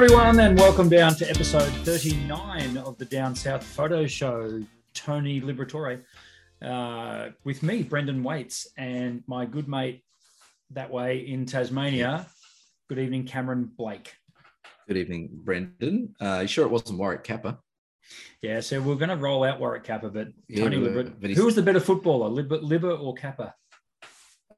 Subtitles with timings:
[0.00, 4.62] everyone, and welcome down to episode 39 of the Down South Photo Show.
[4.94, 6.04] Tony Liberatore
[6.62, 10.04] uh, with me, Brendan Waites, and my good mate
[10.70, 12.26] that way in Tasmania.
[12.88, 14.14] Good evening, Cameron Blake.
[14.86, 16.14] Good evening, Brendan.
[16.20, 17.58] Uh, you sure it wasn't Warwick Capper?
[18.40, 21.30] Yeah, so we're going to roll out Warwick Capper, but Yeah, Tony but- Liber- but
[21.30, 23.52] who was the better footballer, Liber, Liber or Capper?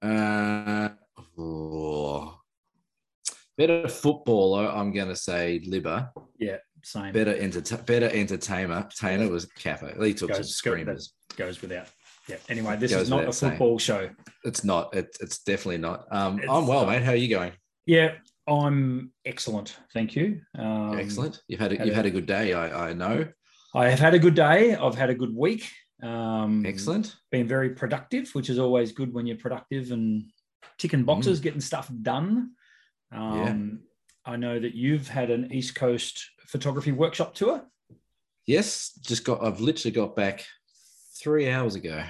[0.02, 0.90] Uh,
[1.38, 2.39] oh.
[3.60, 6.08] Better footballer, I'm going to say Libba.
[6.38, 7.12] Yeah, same.
[7.12, 9.92] Better enter- better entertainer Tainer was Capper.
[10.02, 11.12] He took some Goes- screamers.
[11.36, 11.86] Goes without.
[12.26, 12.36] Yeah.
[12.48, 13.52] Anyway, this Goes is not a without saying.
[13.52, 14.08] football show.
[14.44, 14.96] It's not.
[14.96, 16.06] It, it's definitely not.
[16.10, 16.88] Um, It's I'm well, not.
[16.92, 17.02] mate.
[17.02, 17.52] How are you going?
[17.84, 18.14] Yeah,
[18.48, 19.76] I'm excellent.
[19.92, 20.40] Thank you.
[20.58, 21.42] Um, Excellent.
[21.46, 22.54] You've had a, had you've a- had a good day.
[22.54, 23.26] I, I know.
[23.74, 24.74] I have had a good day.
[24.74, 25.70] I've had a good week.
[26.02, 27.14] Um, Excellent.
[27.30, 30.24] Been very productive, which is always good when you're productive and
[30.78, 32.52] ticking boxes, getting stuff done.
[33.12, 33.80] Um,
[34.24, 37.62] I know that you've had an East Coast photography workshop tour.
[38.46, 39.42] Yes, just got.
[39.42, 40.44] I've literally got back
[41.22, 42.02] three hours ago.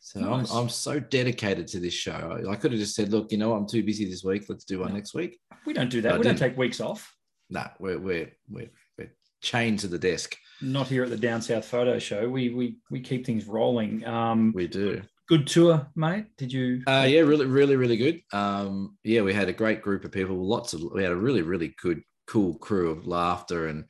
[0.00, 0.50] So Nice.
[0.50, 2.12] I'm I'm so dedicated to this show.
[2.46, 4.44] I, I could have just said, look, you know, I'm too busy this week.
[4.48, 4.94] Let's do one No.
[4.94, 5.38] next week.
[5.66, 6.14] We don't do that.
[6.14, 7.14] I we don't take weeks off.
[7.50, 10.36] Nah, we're we're we're, we're chained to the desk.
[10.60, 12.28] Not here at the Down South Photo Show.
[12.28, 14.04] We we we keep things rolling.
[14.06, 15.02] Um, We do.
[15.28, 16.26] Good tour, mate.
[16.36, 16.82] Did you?
[16.86, 18.22] Uh, yeah, really, really, really good.
[18.32, 20.36] Um, yeah, we had a great group of people.
[20.36, 23.84] Lots of we had a really, really good, cool crew of laughter, and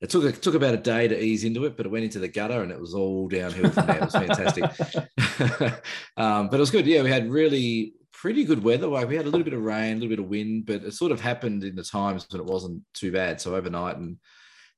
[0.00, 2.18] it took it took about a day to ease into it, but it went into
[2.18, 3.96] the gutter, and it was all downhill from there.
[3.96, 4.64] It was fantastic.
[6.16, 6.86] um, but it was good.
[6.86, 8.86] Yeah, we had really pretty good weather.
[8.86, 10.94] Like we had a little bit of rain, a little bit of wind, but it
[10.94, 13.40] sort of happened in the times when it wasn't too bad.
[13.40, 14.18] So overnight and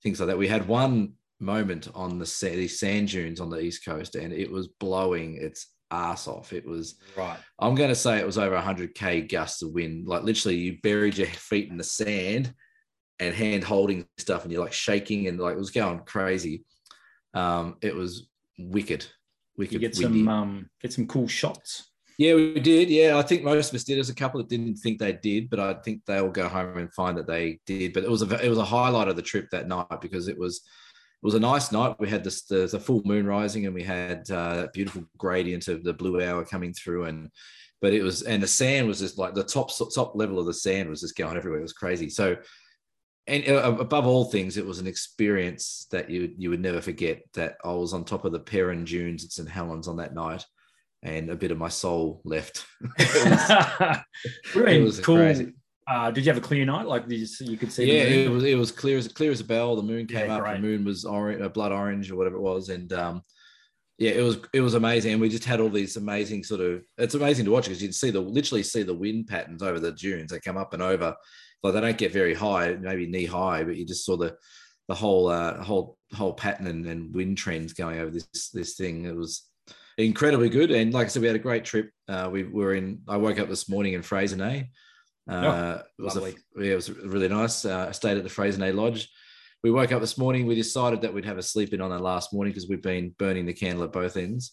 [0.03, 0.39] things like that.
[0.39, 4.51] We had one moment on the these sand dunes on the east coast, and it
[4.51, 6.53] was blowing its ass off.
[6.53, 6.97] It was.
[7.17, 7.39] right.
[7.59, 10.07] I'm going to say it was over 100k gusts of wind.
[10.07, 12.53] Like literally, you buried your feet in the sand
[13.21, 16.65] and hand holding stuff, and you're like shaking and like it was going crazy.
[17.35, 19.07] Um, it was wicked,
[19.57, 19.75] wicked.
[19.75, 20.21] You get windy.
[20.21, 21.91] some um, get some cool shots.
[22.19, 22.91] Yeah, we did.
[22.91, 23.97] Yeah, I think most of us did.
[23.97, 26.93] There's a couple that didn't think they did, but I think they'll go home and
[26.93, 27.93] find that they did.
[27.93, 30.37] But it was a it was a highlight of the trip that night because it
[30.37, 30.63] was
[31.23, 31.97] was a nice night.
[31.99, 35.69] We had this the, the full moon rising, and we had uh, that beautiful gradient
[35.69, 37.31] of the blue hour coming through, and
[37.81, 40.55] but it was and the sand was just like the top top level of the
[40.55, 41.61] sand was just going everywhere.
[41.61, 42.09] It was crazy.
[42.09, 42.37] So.
[43.27, 47.21] And uh, above all things, it was an experience that you you would never forget.
[47.35, 50.47] That I was on top of the Peron Dunes at St Helens on that night,
[51.03, 52.65] and a bit of my soul left.
[52.99, 54.03] I
[54.55, 55.17] it was cool.
[55.17, 55.53] crazy.
[55.89, 56.87] Uh, did you have a clear night?
[56.87, 57.87] Like did you, could see?
[57.91, 59.75] yeah, it was it was clear as clear as a bell.
[59.75, 60.43] The moon came Yeah, up.
[60.43, 60.55] great.
[60.55, 63.23] The moon was orange, uh, blood orange, or whatever it was, and um,
[63.97, 65.13] yeah, it was it was amazing.
[65.13, 66.85] And we just had all these amazing sort of.
[66.99, 69.93] It's amazing to watch because you'd see the literally see the wind patterns over the
[69.93, 70.31] dunes.
[70.31, 71.17] They come up and over.
[71.63, 74.37] Like they don't get very high, maybe knee high, but you just saw the
[74.89, 79.07] the whole uh, whole whole pattern and, and wind trends going over this this thing.
[79.07, 79.49] It was
[79.97, 80.71] incredibly good.
[80.71, 81.91] And like I said, we had a great trip.
[82.09, 83.01] Uh, we were in.
[83.09, 84.69] I woke up this morning in Freycinet.
[85.29, 86.21] Uh, it was a,
[86.57, 87.65] yeah, it was really nice.
[87.65, 89.09] Uh, I stayed at the Freycinet Lodge.
[89.63, 90.47] We woke up this morning.
[90.47, 93.15] We decided that we'd have a sleep in on the last morning because we've been
[93.19, 94.53] burning the candle at both ends.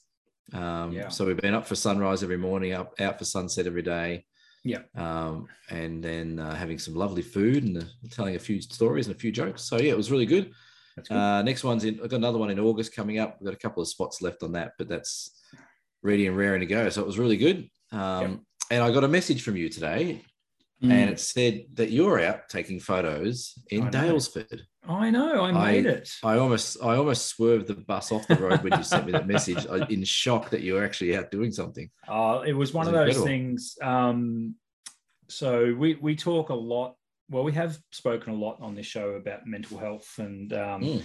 [0.53, 1.09] Um, Yeah.
[1.09, 4.25] So we've been up for sunrise every morning, up out for sunset every day.
[4.63, 4.79] Yeah.
[4.95, 9.15] Um, and then uh, having some lovely food and uh, telling a few stories and
[9.15, 9.63] a few jokes.
[9.63, 10.51] So yeah, it was really good.
[11.09, 11.99] Uh, next one's in.
[12.03, 13.37] I've got another one in August coming up.
[13.39, 15.29] We've got a couple of spots left on that, but that's
[16.01, 16.89] ready and raring to go.
[16.89, 17.69] So it was really good.
[17.91, 20.23] Um, And I got a message from you today,
[20.83, 20.91] Mm.
[20.91, 23.91] and it said that you're out taking photos in know.
[23.91, 24.61] Daylesford.
[24.87, 26.09] I know, I I- made it.
[26.23, 29.25] I almost, I almost swerved the bus off the road when you sent me that
[29.25, 31.89] message, I- in shock that you were actually out doing something.
[32.07, 33.77] Uh, it was one It's of those things.
[33.81, 34.55] Um,
[35.29, 36.95] so we we talk a lot.
[37.29, 41.03] Well, we have spoken a lot on this show about mental health and um, Mm.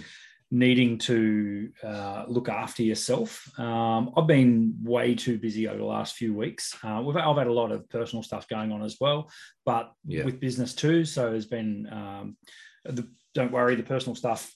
[0.53, 3.47] Needing to uh, look after yourself.
[3.57, 6.75] Um, I've been way too busy over the last few weeks.
[6.83, 9.31] Uh, we've, I've had a lot of personal stuff going on as well,
[9.65, 10.25] but Yeah.
[10.25, 11.05] with business too.
[11.05, 12.37] So there's been, um,
[12.83, 14.53] the, don't worry, the personal stuff.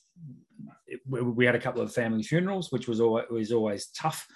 [0.86, 4.28] it- we, we had a couple of family funerals, which was always, was always tough.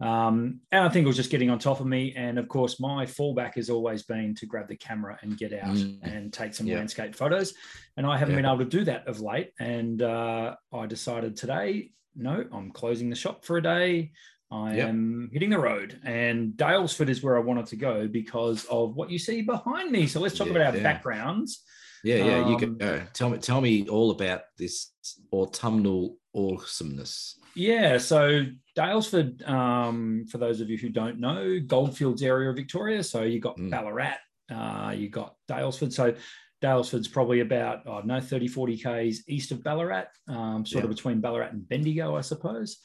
[0.00, 2.14] Um, and I think it was just getting on top of me.
[2.16, 5.76] And of course, my fallback has always been to grab the camera and get out
[5.76, 5.98] Mm.
[6.02, 6.76] and take some Yeah.
[6.78, 7.54] landscape photos.
[7.96, 8.42] And I haven't Yeah.
[8.42, 9.52] been able to do that of late.
[9.58, 14.12] And uh, I decided today, no, I'm closing the shop for a day.
[14.50, 14.88] I Yep.
[14.88, 16.00] am hitting the road.
[16.04, 20.06] And Daylesford is where I wanted to go because of what you see behind me.
[20.06, 21.64] So let's talk Yeah, about our backgrounds.
[22.02, 23.02] Yeah, yeah, you Um, can go.
[23.14, 24.92] Tell me, tell me all about this
[25.32, 27.38] autumnal awesomeness.
[27.56, 28.46] Yeah, so
[28.76, 33.02] Daylesford, um, for those of you who don't know, Goldfields area of Victoria.
[33.02, 33.70] So you got Mm.
[33.70, 34.16] Ballarat,
[34.50, 35.92] uh, you got Daylesford.
[35.92, 36.14] So
[36.62, 40.90] Daylesford's probably about, I don't know, 30, 40 Ks east of Ballarat, um, sort Yeah.
[40.90, 42.78] of between Ballarat and Bendigo, I suppose.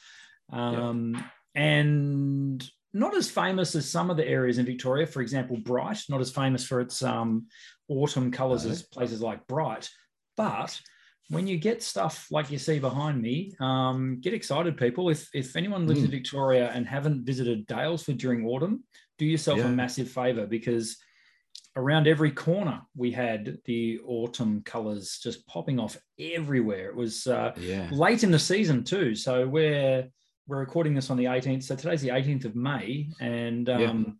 [0.51, 1.24] Um,
[1.56, 5.07] And not as famous as some of the areas in Victoria.
[5.07, 7.48] For example, Bright, not as famous for its um,
[7.88, 8.72] autumn colours No.
[8.72, 9.89] as places like Bright.
[10.38, 10.80] But
[11.29, 15.09] when you get stuff like you see behind me, um, get excited, people.
[15.09, 16.11] If if anyone lives in Mm.
[16.11, 18.83] Victoria and haven't visited Daylesford during autumn,
[19.17, 19.67] do yourself Yeah.
[19.67, 20.97] a massive favour because
[21.75, 26.89] around every corner we had the autumn colours just popping off everywhere.
[26.89, 27.89] It was uh, Yeah.
[27.91, 30.09] late in the season too, so we're
[30.47, 31.63] we're recording this on the 18th.
[31.63, 34.13] So today's the 18th of May, and um, Yeah.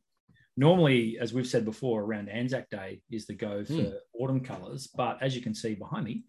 [0.58, 3.90] normally, as we've said before, around Anzac Day is the go for Hmm.
[4.14, 4.86] autumn colours.
[4.96, 6.26] But as you can see behind me,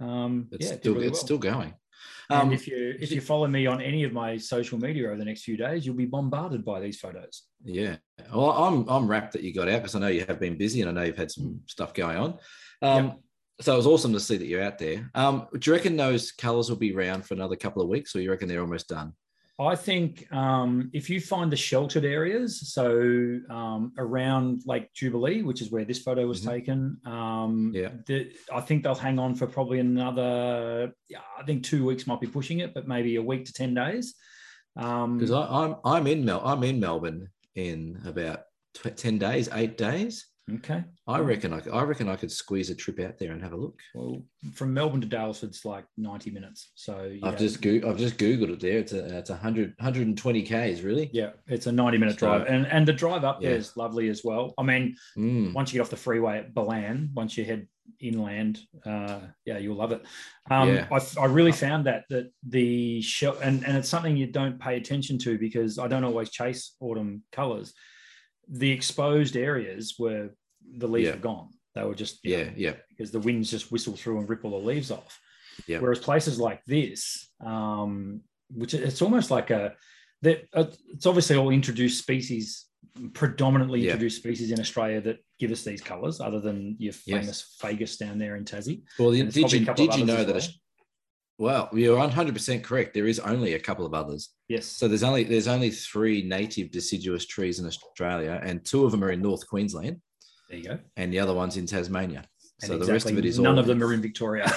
[0.00, 1.24] um, It's yeah, still really it's well.
[1.26, 1.74] still going.
[2.30, 5.16] And Um, if you if you follow me on any of my social media over
[5.16, 7.42] the next few days, you'll be bombarded by these photos.
[7.64, 7.96] Yeah.
[8.32, 10.80] Well, I'm I'm wrapped that you got out because I know you have been busy
[10.80, 12.30] and I know you've had some stuff going on.
[12.82, 13.18] Um, Yep.
[13.62, 15.10] So it was awesome to see that you're out there.
[15.14, 18.20] Um, do you reckon those colours will be around for another couple of weeks, or
[18.22, 19.12] you reckon they're almost done?
[19.60, 25.60] I think um, if you find the sheltered areas, so um, around Lake Jubilee, which
[25.60, 26.48] is where this photo was Mhm.
[26.48, 27.90] taken, um, Yeah.
[28.06, 30.92] the, I think they'll hang on for probably another.
[31.10, 33.74] Yeah, I think two weeks might be pushing it, but maybe a week to ten
[33.74, 34.14] days.
[34.76, 39.76] Um, Because I'm I'm in Mel I'm in Melbourne in about tw- ten days, eight
[39.76, 40.26] days.
[40.56, 43.52] Okay, I reckon I, I reckon I could squeeze a trip out there and have
[43.52, 43.78] a look.
[43.94, 44.22] well,
[44.54, 48.50] from Melbourne to Daylesford's like ninety minutes, so I've know, just go- I've just googled
[48.52, 48.78] it there.
[48.78, 51.10] It's a it's a hundred hundred and twenty k's really.
[51.12, 53.56] yeah, it's a ninety minute So- drive, and and the drive up there Yeah.
[53.58, 54.54] is lovely as well.
[54.58, 55.52] I mean, Mm.
[55.54, 57.66] once you get off the freeway at Ballan, once you head
[58.00, 60.02] inland, uh, yeah, you'll love it.
[60.50, 60.88] Um, Yeah.
[60.90, 64.76] I, I really found that that the shell, and, and it's something you don't pay
[64.76, 67.74] attention to because I don't always chase autumn colors.
[68.52, 70.30] The exposed areas were
[70.76, 71.14] the leaves Yeah.
[71.14, 71.48] were gone.
[71.74, 74.50] They were just you know, Yeah, yeah, because the winds just whistle through and ripple
[74.50, 75.18] the leaves off.
[75.66, 75.78] Yeah.
[75.80, 79.74] Whereas places like this, um, which it's almost like a
[80.22, 82.66] that uh, it's obviously all introduced species,
[83.14, 83.92] predominantly Yeah.
[83.92, 87.20] introduced species in Australia that give us these colours, other than your Yes.
[87.20, 88.82] famous Fagus down there in Tassie.
[88.98, 90.48] Well, did you did you know that?
[91.38, 91.68] well.
[91.72, 92.92] Well, you're 100 percent correct.
[92.94, 94.30] There is only a couple of others.
[94.48, 94.66] Yes.
[94.66, 99.02] So there's only there's only three native deciduous trees in Australia, and two of them
[99.04, 100.00] are in North Queensland,
[100.50, 100.78] there you go.
[100.96, 102.24] and the other one's in Tasmania.
[102.62, 104.52] And so the rest of it is none of them are in Victoria.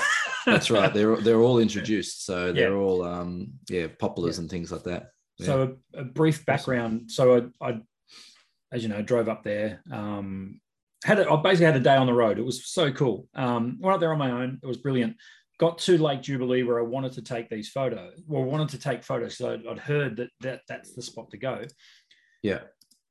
[0.45, 0.94] That's right.
[0.94, 2.75] They're they're all introduced, so they're Yeah.
[2.78, 4.42] all um yeah poplars Yeah.
[4.42, 5.12] and things like that.
[5.38, 5.45] Yeah.
[5.45, 7.10] So a, a brief background.
[7.12, 7.81] So I, I,
[8.74, 9.81] as you know, drove up there.
[9.92, 10.60] Um,
[11.06, 12.40] had a, I basically had a day on the road.
[12.40, 13.28] It was so cool.
[13.36, 14.60] Um, went up there on my own.
[14.63, 15.16] It was brilliant.
[15.60, 18.22] Got to Lake Jubilee where I wanted to take these photos.
[18.28, 19.38] Well, wanted to take photos.
[19.38, 21.66] So I'd, I'd heard that, that that's the spot to go.
[22.42, 22.60] yeah,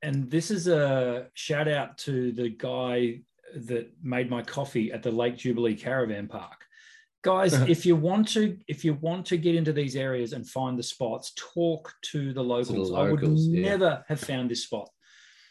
[0.02, 3.20] And this is a shout out to the guy
[3.54, 6.64] that made my coffee at the Lake Jubilee Caravan Park.
[7.22, 10.78] Guys, if you want to, if you want to get into these areas and find
[10.78, 12.92] the spots, talk to the locals.
[12.92, 13.62] I would yeah.
[13.62, 14.88] never have found this spot.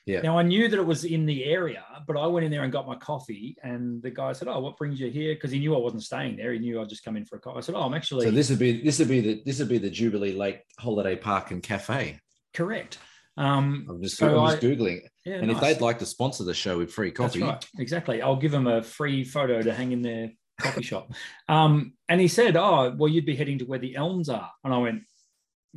[0.05, 0.21] Yeah.
[0.21, 2.71] Now I knew that it was in the area, but I went in there and
[2.71, 5.75] got my coffee, and the guy said, "Oh, what brings you here?" Because he knew
[5.75, 6.51] I wasn't staying there.
[6.51, 7.59] He knew I'd just come in for a coffee.
[7.59, 9.69] I said, "Oh, I'm actually So this would be this would be the this would
[9.69, 12.19] be the Jubilee Lake Holiday Park and Cafe.
[12.53, 12.97] correct."
[13.37, 16.43] Um, I'm just, So I'm just I- googling, yeah, and if they'd like to sponsor
[16.43, 17.65] the show with free coffee, right.
[17.79, 18.21] Exactly.
[18.21, 21.11] I'll give them a free photo to hang in their coffee shop.
[21.47, 24.73] Um, and he said, "Oh, well, you'd be heading to where the elms are." And
[24.73, 25.03] I went,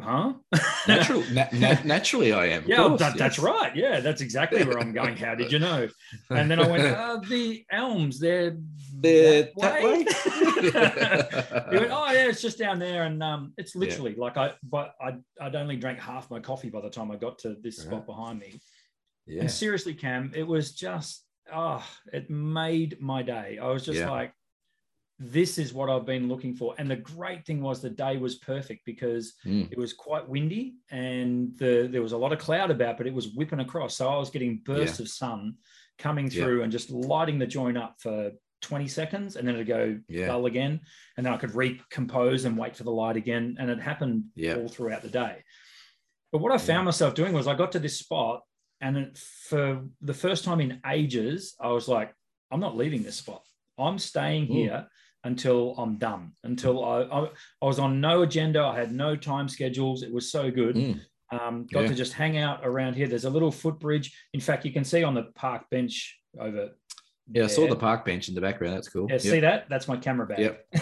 [0.00, 0.34] "Huh?"
[0.88, 2.64] natural, na- na- naturally, I am.
[2.66, 3.74] yeah, course, that, that's right.
[3.76, 5.16] Yeah, that's exactly where I'm going.
[5.16, 5.88] How did you know?
[6.30, 8.56] And then I went, uh, "The elms, they're
[8.98, 10.04] They're that that way." way?
[10.70, 14.94] he went, "Oh yeah, it's just down there, and um, it's literally like I, but
[15.00, 18.06] I, I'd only drank half my coffee by the time I got to this spot
[18.06, 18.60] behind me."
[19.26, 23.58] yeah, And seriously, Cam, it was just, oh, it made my day.
[23.60, 24.10] I was just Yeah.
[24.10, 24.32] like,
[25.18, 26.74] this is what I've been looking for.
[26.76, 29.70] And the great thing was the day was perfect because Mm.
[29.70, 33.14] it was quite windy and the, there was a lot of cloud about, but it
[33.14, 33.96] was whipping across.
[33.96, 35.54] So I was getting bursts of sun
[35.98, 36.42] coming Yeah.
[36.42, 38.32] through and just lighting the joint up for
[38.64, 40.26] 20 seconds and then it'd go Yeah.
[40.26, 40.80] dull again.
[41.16, 43.56] And then I could recompose and wait for the light again.
[43.58, 44.56] And it happened Yeah.
[44.56, 45.44] all throughout the day.
[46.32, 48.42] But what I found myself doing was I got to this spot
[48.80, 49.18] and it,
[49.48, 52.12] for the first time in ages, I was like,
[52.50, 53.42] I'm not leaving this spot.
[53.78, 54.54] I'm staying Mm.
[54.54, 54.88] here
[55.24, 56.32] until I'm done.
[56.42, 57.24] Until I, I,
[57.62, 58.62] I was on no agenda.
[58.64, 60.02] I had no time schedules.
[60.02, 60.76] It was so good.
[60.76, 61.00] Mm.
[61.30, 61.88] Um, got Yeah.
[61.88, 63.08] to just hang out around here.
[63.08, 64.14] There's a little footbridge.
[64.34, 66.70] In fact, you can see on the park bench over.
[67.32, 67.44] Yeah.
[67.44, 68.74] I saw the park bench in the background.
[68.76, 69.06] That's cool.
[69.08, 69.20] Yeah, Yep.
[69.22, 69.68] see that?
[69.68, 70.38] That's my camera bag.
[70.40, 70.66] Yep.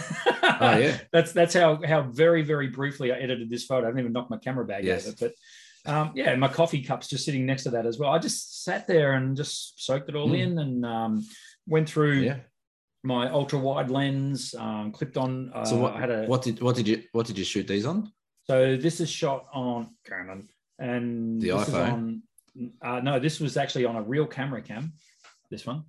[0.60, 0.98] Oh, yeah.
[1.12, 3.84] that's that's how how very very briefly I edited this photo.
[3.84, 5.06] I haven't even knocked my camera bag Yes.
[5.08, 5.34] out of it,
[5.84, 8.10] but um, yeah, my coffee cup's just sitting next to that as well.
[8.12, 10.38] I just sat there and just soaked it all Mm.
[10.38, 11.26] in and um,
[11.66, 12.36] went through Yeah.
[13.02, 15.50] my ultra wide lens um, clipped on.
[15.52, 17.66] Uh, So what, I had a what did what did you what did you shoot
[17.66, 18.12] these on?
[18.44, 21.92] so this is shot on Canon, and The this is iPhone?
[21.92, 22.22] on.
[22.82, 24.92] Uh, no, this was actually on a real camera cam.
[25.50, 25.84] This one.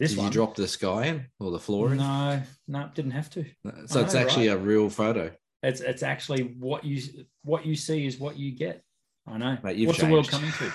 [0.00, 0.26] This did one.
[0.26, 1.98] you drop the sky in or the floor in?
[1.98, 3.44] No, no, didn't have to.
[3.86, 4.56] So it's actually right.
[4.56, 5.30] a real photo.
[5.62, 7.02] It's it's actually what you
[7.42, 8.82] what you see is what you get.
[9.26, 9.56] I know.
[9.62, 10.30] Mate, What's the world changed.
[10.30, 10.72] coming to?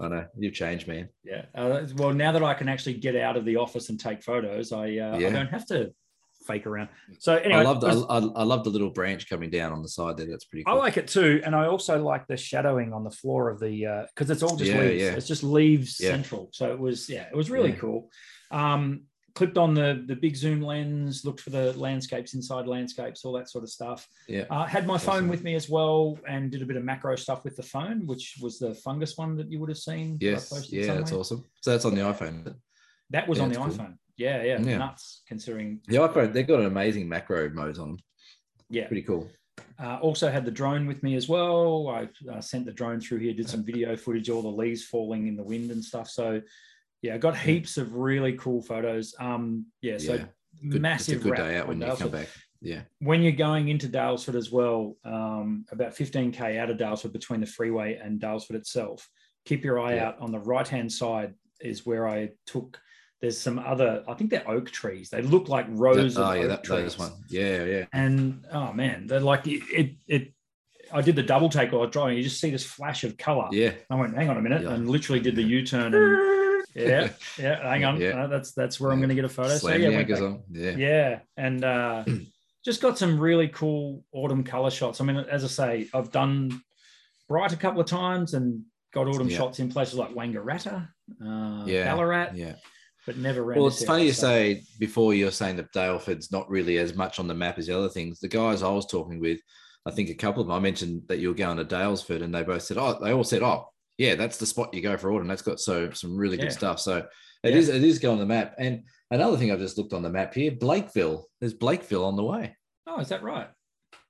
[0.00, 1.08] I know you've changed, man.
[1.24, 1.46] Yeah.
[1.54, 4.72] Uh, well, now that I can actually get out of the office and take photos,
[4.72, 5.92] I uh, I don't have to
[6.46, 6.88] fake around.
[7.18, 9.88] So anyway, I love the I, I love the little branch coming down on the
[9.88, 10.26] side there.
[10.26, 13.50] That's pretty I like it too, and I also like the shadowing on the floor
[13.50, 15.02] of the because it's all just Yeah, leaves.
[15.02, 15.12] yeah.
[15.12, 16.10] It's just leaves Yeah.
[16.10, 16.50] central.
[16.52, 17.76] So it was yeah, it was really Yeah.
[17.76, 18.10] cool.
[18.52, 19.02] Um,
[19.34, 23.48] clipped on the the big zoom lens, looked for the landscapes inside landscapes, all that
[23.48, 24.06] sort of stuff.
[24.28, 24.44] yeah.
[24.50, 27.42] Uh, had my phone with me as well, and did a bit of macro stuff
[27.44, 30.18] with the phone, which was the fungus one that you would have seen.
[30.20, 30.50] Yes.
[30.50, 31.44] posted Yeah, that's awesome.
[31.62, 32.54] So that's on the iPhone.
[33.10, 33.86] That was Yeah, on the that's cool.
[33.86, 33.96] iPhone.
[34.18, 34.76] Yeah, yeah, Yeah.
[34.78, 35.22] nuts.
[35.26, 37.98] Considering, The iPhone, they've got an amazing macro mode on them.
[38.68, 38.86] yeah.
[38.86, 39.30] Pretty cool.
[39.78, 41.88] Uh, also had the drone with me as well.
[41.88, 45.26] I uh, sent the drone through here, did some video footage, all the leaves falling
[45.26, 46.08] in the wind and stuff.
[46.10, 46.40] So,
[47.02, 49.14] yeah, I got heaps of really cool photos.
[49.18, 50.24] Um, yeah, so Yeah.
[50.68, 51.16] Good, massive.
[51.16, 51.98] It's a good day out when you Daylesford.
[51.98, 52.28] come back.
[52.60, 52.82] Yeah.
[53.00, 57.46] When you're going into Daylesford as well, um, about 15k out of Daylesford between the
[57.46, 59.08] freeway and Daylesford itself,
[59.44, 60.08] keep your eye Yeah.
[60.08, 62.80] out on the right hand side is where I took.
[63.20, 65.10] There's some other, I think they're oak trees.
[65.10, 67.12] They look like rows That- of oh yeah, oak that, trees one.
[67.28, 67.84] Yeah, yeah.
[67.92, 69.90] and oh man, they're like it, it.
[70.06, 70.32] it
[70.92, 72.18] I did the double take while I was driving.
[72.18, 73.48] You just see this flash of color.
[73.50, 73.72] Yeah.
[73.88, 74.72] I went, hang on a minute, Yeah.
[74.74, 75.94] and literally did the U turn.
[75.94, 78.24] And yeah, yeah, hang on, Yeah.
[78.24, 79.56] Uh, that's that's where I'm going to get a photo.
[79.56, 80.70] Slam so yeah, went back- Yeah.
[80.76, 82.04] yeah, and uh,
[82.64, 85.00] just got some really cool autumn color shots.
[85.00, 86.62] I mean, as I say, I've done
[87.28, 88.62] bright a couple of times and
[88.92, 89.38] got autumn Yeah.
[89.38, 90.88] shots in places like Wangaratta,
[91.24, 92.54] uh, Yeah, Ballarat, Yeah.
[93.06, 93.44] but never.
[93.44, 97.26] Well, it's funny you say before you're saying that Daylesford's not really as much on
[97.26, 98.20] the map as the other things.
[98.20, 99.40] The guys I was talking with,
[99.86, 102.34] I think a couple of them, I mentioned that you were going to Daylesford and
[102.34, 103.66] they both said, oh, they all said, oh,
[103.98, 105.28] yeah, that's the spot you go for autumn.
[105.28, 106.44] That's got so some really Yeah.
[106.44, 106.80] good stuff.
[106.80, 106.98] So
[107.44, 107.56] it Yeah.
[107.56, 108.54] is it is going on the map.
[108.58, 111.24] And another thing I've just looked on the map here, Blakeville.
[111.40, 112.56] There's Blakeville on the way.
[112.86, 113.48] Oh, is that right?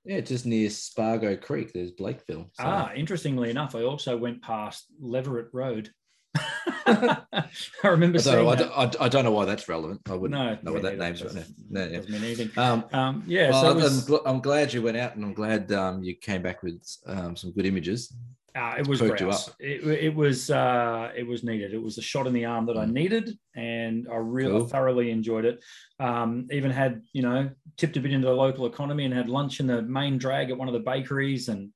[0.05, 1.71] Yeah, just near Spargo Creek.
[1.73, 2.49] There's Blakeville.
[2.53, 5.91] So- Ah, interestingly enough, I also went past Leverett Road.
[6.85, 7.45] I
[7.83, 8.71] remember I don't, seeing know, I, don't,
[9.01, 10.01] I, I don't know why that's relevant.
[10.09, 11.39] I wouldn't No, know what that name's right now.
[11.41, 11.97] Doesn't- No, yeah.
[11.97, 12.51] Doesn't mean anything.
[12.57, 15.71] Um, Um, yeah, well, so I'm, gl- I'm glad you went out, and I'm glad
[15.71, 18.13] um, you came back with um, some good images.
[18.55, 19.49] Uh, it was grouse.
[19.59, 21.73] It, it was uh, it was needed.
[21.73, 22.91] It was a shot in the arm that I Mm.
[22.93, 24.67] needed, and I really Cool.
[24.67, 25.63] thoroughly enjoyed it.
[25.99, 29.59] Um, even had you know tipped a bit into the local economy and had lunch
[29.59, 31.71] in the main drag at one of the bakeries, and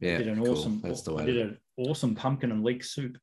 [0.00, 0.52] Yeah, did an cool.
[0.52, 0.80] awesome.
[0.82, 1.24] That's the I way.
[1.26, 3.18] did an awesome pumpkin and leek soup.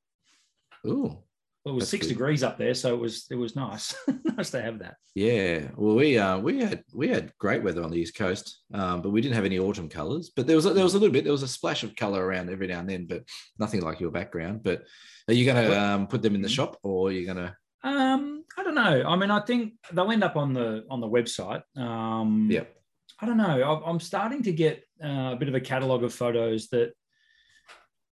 [0.87, 1.17] Ooh,
[1.65, 2.13] Well, it was That's six good.
[2.13, 3.93] degrees up there, so it was it was nice.
[4.23, 4.95] nice to have that.
[5.13, 5.67] yeah.
[5.75, 9.09] Well, we uh, we had we had great weather on the east coast, um, but
[9.09, 10.31] we didn't have any autumn colours.
[10.33, 11.25] But there was a, there was a little bit.
[11.25, 13.23] There was a splash of colour around every now and then, but
[13.57, 14.63] nothing like your background.
[14.63, 14.83] But
[15.27, 16.55] are you going to um, put them in the Mhm.
[16.55, 17.55] shop, or are you going to?
[17.83, 19.03] Um, I don't know.
[19.05, 21.63] I mean, I think they'll end up on the on the website.
[21.77, 22.63] Um, Yeah.
[23.21, 23.83] I don't know.
[23.85, 26.93] I'm starting to get uh, a bit of a catalog of photos that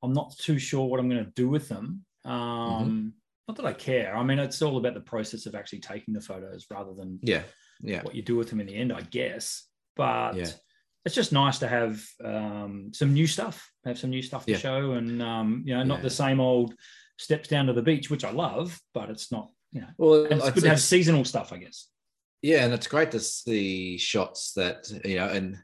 [0.03, 2.05] I'm not too sure what I'm going to do with them.
[2.25, 3.13] Um,
[3.49, 4.17] Not that I care.
[4.17, 7.43] I mean, it's all about the process of actually taking the photos rather than Yeah,
[7.81, 9.69] yeah, what you do with them in the end, I guess.
[9.95, 10.51] But Yeah.
[11.05, 14.59] it's just nice to have um, some new stuff, have some new stuff to Yeah.
[14.59, 16.03] show, and um, you know, not Yeah.
[16.03, 16.75] the same old
[17.19, 19.51] steps down to the beach, which I love, but it's not.
[19.73, 21.89] You know, Well, and it's I'd good to have seasonal stuff, I guess.
[22.43, 25.59] Yeah, and it's great to see shots that you know, and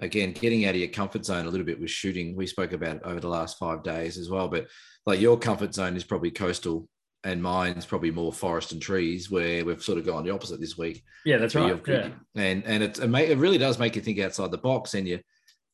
[0.00, 2.36] again, getting out of your comfort zone a little bit with shooting.
[2.36, 4.68] We spoke about it over the last five days as well, but
[5.06, 6.88] like your comfort zone is probably coastal,
[7.24, 10.78] and mine's probably more forest and trees, where we've sort of gone the opposite this
[10.78, 11.02] week.
[11.24, 11.80] Yeah, that's right.
[11.86, 12.10] Yeah.
[12.34, 15.20] And and it it, really does make you think outside the box, and you.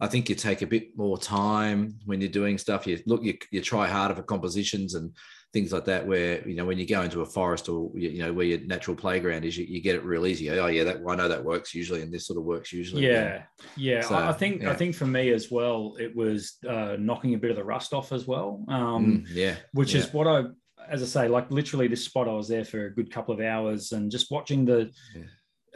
[0.01, 2.85] I think you take a bit more time when you're doing stuff.
[2.85, 5.13] You look, you, you try harder for compositions and
[5.53, 6.05] things like that.
[6.05, 8.59] Where you know when you go into a forest or you, you know where your
[8.67, 10.51] natural playground is, you, you get it real easy.
[10.51, 13.07] Oh yeah, that I know that works usually, and this sort of works usually.
[13.07, 13.45] Yeah,
[13.77, 14.01] yeah.
[14.01, 17.53] So, I think I think for me as well, it was uh, knocking a bit
[17.53, 18.65] of the rust off as well.
[18.69, 20.01] Um, Mm, yeah, which yeah.
[20.01, 20.43] is what I,
[20.89, 23.41] as I say, like literally this spot, I was there for a good couple of
[23.41, 24.91] hours and just watching the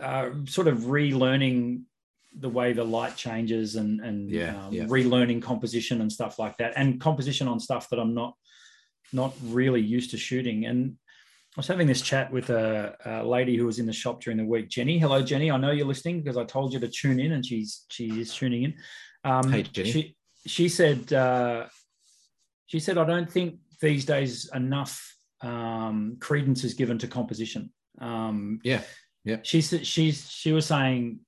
[0.03, 1.83] uh, sort of relearning
[2.39, 4.85] the way the light changes and and Yeah, um, yeah.
[4.85, 8.35] relearning composition and stuff like that, and composition on stuff that I'm not
[9.13, 10.67] not really used to shooting.
[10.67, 10.97] And
[11.57, 14.37] I was having this chat with a, a lady who was in the shop during
[14.37, 14.99] the week, Jenny.
[14.99, 15.51] Hello, Jenny.
[15.51, 18.35] I know you're listening because I told you to tune in, and she's she is
[18.35, 18.75] tuning in.
[19.25, 19.91] Um, Hey, Jenny.
[19.91, 21.67] She she said uh,
[22.67, 27.73] she said I don't think these days enough um, credence is given to composition.
[28.01, 28.83] Um, yeah,
[29.29, 29.45] Yep.
[29.45, 31.21] She's she's she was saying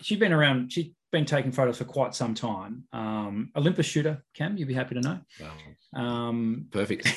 [0.00, 0.72] she'd been around.
[0.72, 2.82] She'd been taking photos for quite some time.
[2.92, 5.20] Um, Olympus shooter, Cam, you'd be happy to know.
[5.40, 6.02] Wow.
[6.02, 7.08] Um, Perfect.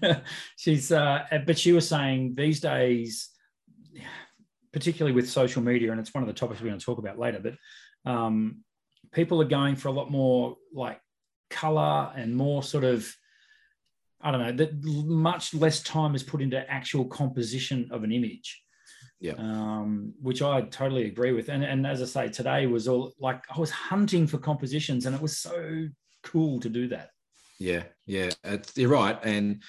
[0.56, 3.30] she's uh, but she was saying these days
[4.72, 7.16] particularly with social media and it's one of the topics we're going to talk about
[7.18, 8.64] later but um,
[9.12, 11.00] people are going for a lot more like
[11.48, 13.08] color and more sort of
[14.24, 18.62] i don't know that much less time is put into actual composition of an image
[19.20, 19.34] Yeah.
[19.38, 23.42] um, which i totally agree with and, and as i say today was all like
[23.54, 25.86] i was hunting for compositions and it was so
[26.22, 27.10] cool to do that
[27.58, 29.62] Yeah, yeah, it's, you're right, and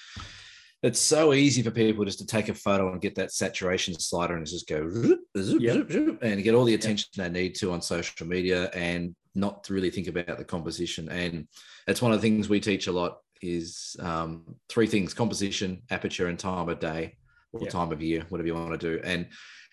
[0.82, 4.36] it's so easy for people just to take a photo and get that saturation slider
[4.38, 5.92] and just go zoop, zoop, Yep.
[5.92, 9.74] zoop, and get all the attention they need to on social media and not to
[9.74, 11.10] really think about the composition.
[11.10, 11.48] And
[11.88, 16.28] it's one of the things we teach a lot is um, three things: composition, aperture,
[16.28, 17.18] and time of day
[17.54, 17.70] or Yep.
[17.70, 19.02] time of year, whatever you want to do.
[19.04, 19.28] And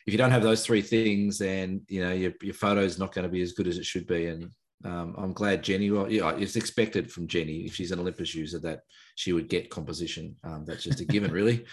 [0.07, 3.13] if you don't have those three things, then you know your, your photo is not
[3.15, 4.27] going to be as good as it should be.
[4.27, 4.51] And
[4.85, 5.91] um, I'm glad Jenny.
[5.91, 8.81] Well, yeah, it's expected from Jenny if she's an Olympus user that
[9.15, 10.37] she would get composition.
[10.45, 11.65] Um, that's just a given, really.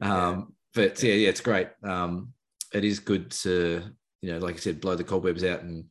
[0.00, 1.68] Um, but yeah, yeah, it's great.
[1.82, 2.32] Um,
[2.72, 3.82] it is good to
[4.22, 5.84] you know, like I said, blow the cobwebs out and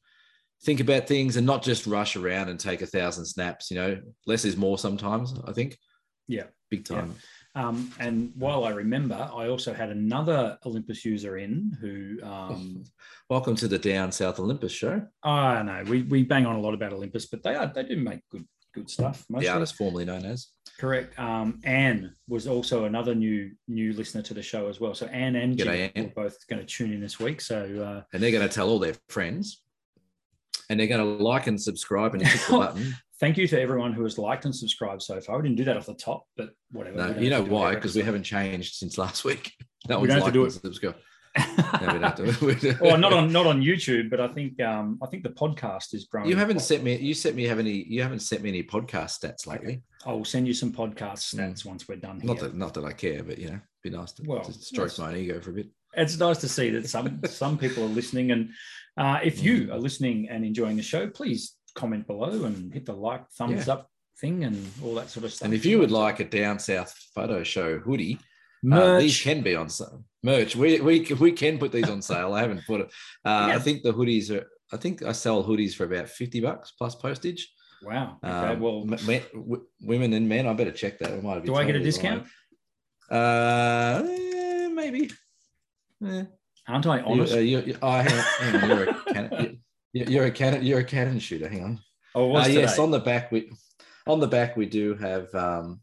[0.65, 3.69] think about things and not just rush around and take a thousand snaps.
[3.69, 5.33] You know, less is more sometimes.
[5.45, 5.77] I think.
[6.27, 6.45] Yeah.
[6.71, 7.01] big Yeah.
[7.01, 7.15] time.
[7.53, 12.83] Um, and while I remember, I also had another Olympus user in who, um,
[13.29, 15.01] Welcome to the Down South Olympus show.
[15.23, 17.83] I don't know, we, we bang on a lot about Olympus, but they are they
[17.83, 19.25] do make good good stuff.
[19.29, 19.47] Mostly.
[19.47, 20.49] The artist formerly known as.
[20.77, 21.17] Correct.
[21.17, 24.93] Um, Anne was also another new new listener to the show as well.
[24.93, 26.03] So Anne and G'day, Jim Anne.
[26.03, 27.39] were both going to tune in this week.
[27.39, 29.61] So uh, and they're going to tell all their friends
[30.69, 32.95] and they're going to like and subscribe and hit the button.
[33.19, 35.37] thank you to everyone who has liked and subscribed so far.
[35.37, 36.97] We didn't do that off the top, but whatever.
[36.97, 37.75] No, you know have to do it why?
[37.75, 39.53] Because we haven't changed since last week.
[39.87, 40.97] That We don't have to do and subscribed.
[41.37, 41.43] No,
[41.81, 42.77] we don't have to.
[42.81, 46.05] Well, not on not on YouTube, but I think um, I think the podcast is
[46.05, 46.27] growing.
[46.27, 46.95] You haven't sent me.
[46.95, 47.83] You sent me have any.
[47.87, 49.83] You haven't sent me any podcast stats lately.
[50.05, 52.27] I will send you some podcast stats once we're done here.
[52.27, 54.97] Not that, not that I care, but you know, be nice to, Well, to stroke
[54.97, 55.67] my ego for a bit.
[55.93, 58.49] it's nice to see that some some people are listening and
[58.97, 59.43] uh, if Mm.
[59.43, 63.67] you are listening and enjoying the show please comment below and hit the like thumbs
[63.67, 63.73] Yeah.
[63.73, 66.57] up thing and all that sort of stuff And if you would like a down
[66.59, 68.17] south photo show hoodie,
[68.71, 70.03] uh, these can be on sale.
[70.23, 70.55] Merch.
[70.55, 72.33] We we we can put these on sale.
[72.33, 72.87] I haven't put it.
[73.25, 73.55] Uh, Yeah.
[73.57, 74.45] I think the hoodies are.
[74.73, 77.41] I think I sell hoodies for about fifty bucks plus postage.
[77.83, 80.47] wow okay Um, well m- men, w- women and men.
[80.47, 81.11] I better check that.
[81.11, 82.21] I might have been do i get a discount
[83.11, 83.19] wrong.
[83.19, 85.11] Uh, eh, maybe.
[86.03, 86.23] Eh.
[86.67, 88.69] Aren't i You, honest uh, you, you, oh, hang on, hang on.
[88.69, 89.61] You're a cannon.
[89.93, 90.63] You, you're a cannon.
[90.65, 91.47] You're a Canon shooter.
[91.47, 91.79] Hang on.
[92.15, 93.51] oh Uh, yes, on the back we
[94.07, 95.79] on the back we do have um,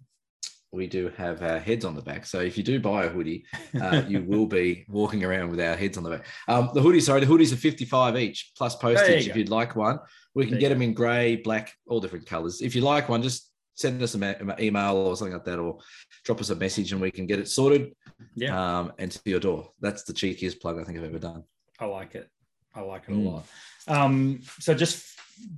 [0.72, 2.24] we do have our heads on the back.
[2.24, 3.44] So if you do buy a hoodie,
[3.80, 6.24] uh, you will be walking around with our heads on the back.
[6.48, 9.28] Um, the hoodie, sorry, the hoodies are 55 each plus There you postage.
[9.28, 9.38] If go.
[9.38, 9.98] you'd like one,
[10.34, 12.62] we can There get you them in grey, black, all different colors.
[12.62, 15.78] If you like one, just send us an email or something like that, or
[16.24, 17.92] drop us a message and we can get it sorted
[18.36, 19.70] yeah um, and to your door.
[19.80, 21.42] That's the cheekiest plug I think I've ever done.
[21.80, 22.28] i like it
[22.74, 23.26] i like it Mm.
[23.26, 23.44] a lot
[23.88, 25.04] um, so just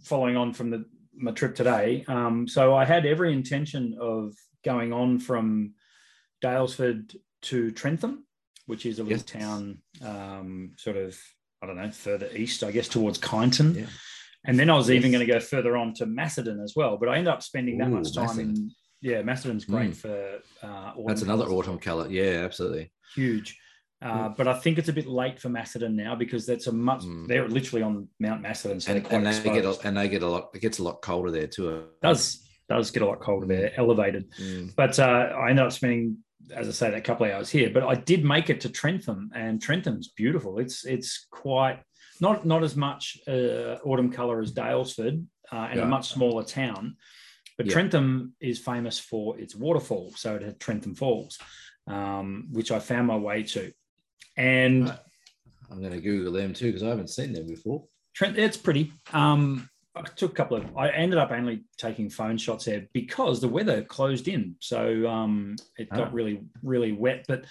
[0.03, 0.85] following on from the
[1.16, 4.33] my trip today um, so i had every intention of
[4.64, 5.74] going on from
[6.42, 8.24] daylesford to trentham
[8.66, 9.24] which is a little Yes.
[9.24, 11.18] town um, sort of
[11.62, 13.87] i don't know further east i guess towards kyneton Yeah.
[14.44, 17.09] And then i was even going to go further on to macedon as well but
[17.09, 19.96] i ended up spending that Ooh, much time in yeah macedon's great Mm.
[19.96, 22.09] for uh, autumn That's another autumn color.
[22.09, 22.92] Yeah, absolutely.
[23.14, 23.59] huge
[24.02, 27.04] uh, but I think it's a bit late for Macedon now because that's a much.
[27.04, 27.26] Mm.
[27.26, 30.28] They're literally on Mount Macedon, so And, and they get a, and they get a
[30.28, 30.50] lot.
[30.52, 31.85] It gets a lot colder there too.
[32.02, 34.30] does does get a lot colder there, elevated.
[34.38, 34.74] Mm.
[34.76, 36.18] But uh, I ended up spending,
[36.54, 37.70] as I say, that couple of hours here.
[37.72, 40.59] But I did make it to Trentham, and Trentham's beautiful.
[40.59, 41.78] It's it's quite
[42.20, 46.96] not not as much uh, autumn color as Daylesford, uh, and a much smaller town.
[47.57, 47.72] But Yeah.
[47.72, 51.38] Trentham is famous for its waterfall, so it had Trentham Falls,
[51.87, 53.72] um, which I found my way to,
[54.37, 54.92] and.
[55.70, 57.85] I'm going to Google them too because I haven't seen them before.
[58.14, 58.92] Trent, it's pretty.
[59.12, 60.77] Um, I took a couple of.
[60.77, 65.57] I ended up only taking phone shots there because the weather closed in, so um,
[65.79, 66.12] it got Oh.
[66.12, 67.24] really, really wet.
[67.27, 67.46] But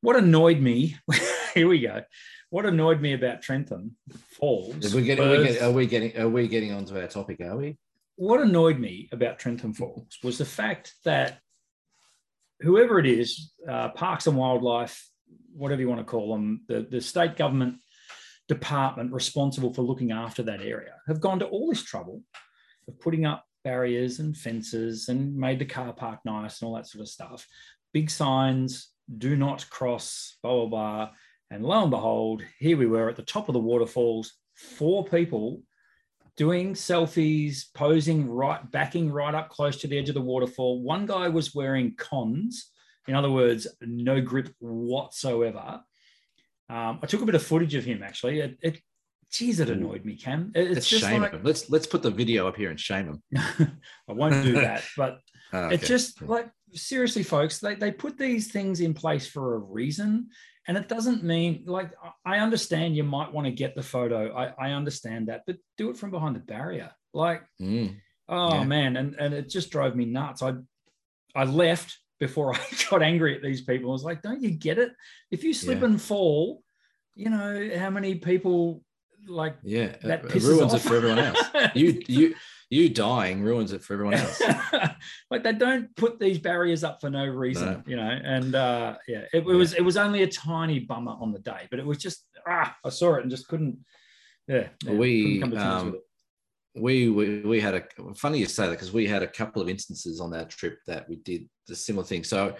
[0.00, 0.96] what annoyed me,
[1.54, 2.02] here we go.
[2.50, 3.96] What annoyed me about Trentham
[4.38, 4.92] Falls?
[4.92, 5.24] Are we getting?
[5.24, 5.62] Are we was- getting?
[5.62, 6.18] Are we getting?
[6.18, 7.40] Are we getting onto our topic?
[7.40, 7.78] Are we?
[8.16, 11.40] what annoyed me about Trentham Falls was the fact that
[12.60, 15.08] whoever it is, uh, Parks and Wildlife,
[15.52, 17.76] whatever you want to call them, the, the state government
[18.46, 22.22] department responsible for looking after that area, have gone to all this trouble
[22.86, 26.86] of putting up barriers and fences and made the car park nice and all that
[26.86, 27.46] sort of stuff.
[27.92, 31.10] Big signs, do not cross, blah, blah, blah.
[31.50, 35.62] And lo and behold, here we were at the top of the waterfalls, four people
[36.36, 40.82] doing selfies, posing right, backing right up close to the edge of the waterfall.
[40.82, 42.70] One guy was wearing cons,
[43.06, 45.80] in other words, no grip whatsoever.
[46.68, 48.40] Um, I took a bit of footage of him actually.
[48.40, 48.80] It, it
[49.30, 50.50] geez, it annoyed me, Cam.
[50.54, 51.42] It, it's Let's just shame like him.
[51.44, 53.22] Let's let's put the video up here and shame him.
[54.08, 55.18] I won't do that, but
[55.54, 59.58] Ah, it's just like seriously, folks, they, they put these things in place for a
[59.58, 60.28] reason.
[60.66, 61.90] And it doesn't mean like
[62.24, 64.34] I understand you might want to get the photo.
[64.34, 66.90] I, I understand that, but do it from behind the barrier.
[67.12, 67.96] Like, Mm.
[68.28, 68.64] oh Yeah.
[68.64, 70.42] man, and, and it just drove me nuts.
[70.42, 70.54] I
[71.34, 73.90] I left before I got angry at these people.
[73.90, 74.92] I was like, don't you get it?
[75.30, 75.86] If you slip Yeah.
[75.86, 76.62] and fall,
[77.14, 78.82] you know how many people
[79.26, 80.84] like Yeah, that it, it ruins off.
[80.84, 81.42] it for everyone else.
[81.74, 82.34] You you
[82.70, 84.40] you dying ruins it for everyone else.
[85.30, 87.82] like they don't put these barriers up for no reason, No.
[87.86, 88.08] you know.
[88.24, 91.68] And uh, yeah, it, it was it was only a tiny bummer on the day,
[91.70, 93.78] but it was just ah, I saw it and just couldn't.
[94.48, 95.98] Yeah, yeah, We, couldn't come um,
[96.76, 99.68] we, we we had a funny you say that because we had a couple of
[99.68, 102.24] instances on that trip that we did the similar thing.
[102.24, 102.56] So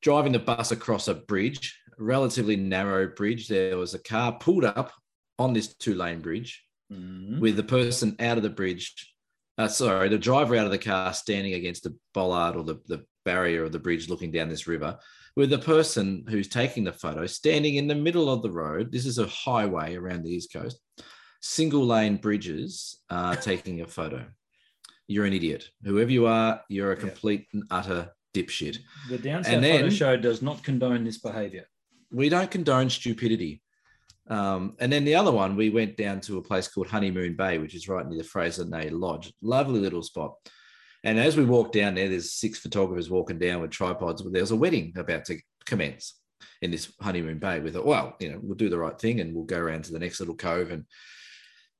[0.00, 4.64] driving the bus across a bridge, a relatively narrow bridge, there was a car pulled
[4.64, 4.92] up
[5.38, 7.40] on this two lane bridge Mhm.
[7.40, 9.12] with the person out of the bridge.
[9.58, 13.04] Uh, sorry, the driver out of the car standing against the bollard or the, the
[13.24, 14.96] barrier of the bridge looking down this river,
[15.36, 18.92] with the person who's taking the photo standing in the middle of the road.
[18.92, 20.78] This is a highway around the East Coast,
[21.40, 24.24] single lane bridges uh, taking a photo.
[25.08, 25.68] You're an idiot.
[25.82, 27.00] Whoever you are, you're a Yeah.
[27.08, 28.78] complete and utter dipshit.
[29.08, 31.66] The Down South and Photo then- Show does not condone this behaviour.
[32.10, 33.62] we don't condone stupidity.
[34.28, 37.58] Um, and then the other one, we went down to a place called Honeymoon Bay,
[37.58, 39.32] which is right near the Freycinet Lodge.
[39.42, 40.34] Lovely little spot.
[41.04, 44.22] And as we walked down there, there's six photographers walking down with tripods.
[44.22, 46.14] But there was a wedding about to commence
[46.60, 47.60] in this Honeymoon Bay.
[47.60, 49.92] We thought, well, you know, we'll do the right thing and we'll go around to
[49.92, 50.70] the next little cove.
[50.70, 50.84] And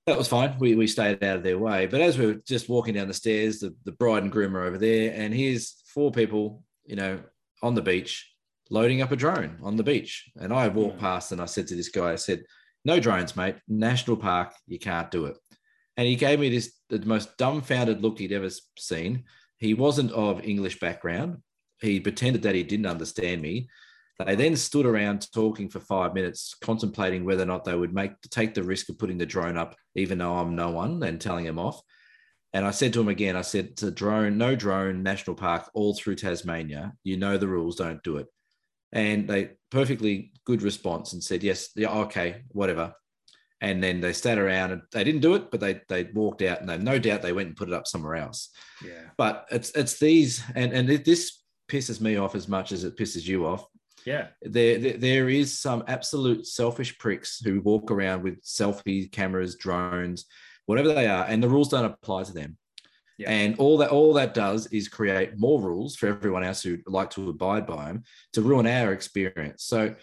[0.07, 0.57] that was fine.
[0.59, 1.87] We, we stayed out of their way.
[1.87, 4.65] But as we were just walking down the stairs, the, the bride and groom are
[4.65, 5.13] over there.
[5.15, 7.21] And here's four people, you know,
[7.63, 8.31] on the beach
[8.71, 10.31] loading up a drone on the beach.
[10.37, 12.45] And I walked past and I said to this guy, I said,
[12.85, 13.57] no drones, mate.
[13.67, 15.37] National park, you can't do it.
[15.97, 19.25] And he gave me this the most dumbfounded look he'd ever seen.
[19.59, 21.39] He wasn't of English background.
[21.81, 23.69] He pretended that he didn't understand me.
[24.25, 28.21] They then stood around talking for five minutes, contemplating whether or not they would make
[28.31, 31.45] take the risk of putting the drone up, even though I'm no one, and telling
[31.45, 31.81] him off.
[32.53, 35.95] And I said to him again, I said, to drone, no drone, national park, all
[35.95, 36.95] through Tasmania.
[37.05, 38.27] You know the rules, don't do it.
[38.93, 42.95] And they perfectly good response and said, yes, yeah, okay, whatever.
[43.61, 46.61] And then they sat around and they didn't do it, but they they walked out
[46.61, 48.51] and they, no doubt they went and put it up somewhere else.
[48.85, 52.85] Yeah, But it's it's these and and it, this pisses me off as much as
[52.85, 53.67] it pisses you off.
[54.07, 59.57] yeah, There, there there is some absolute selfish pricks who walk around with selfie cameras,
[59.57, 60.25] drones,
[60.67, 62.57] whatever they are, and the rules don't apply to them.
[63.19, 63.31] Yeah.
[63.31, 67.11] And all that all that does is create more rules for everyone else who like
[67.11, 68.05] to abide by them
[68.35, 69.65] to ruin our experience.
[69.65, 69.95] So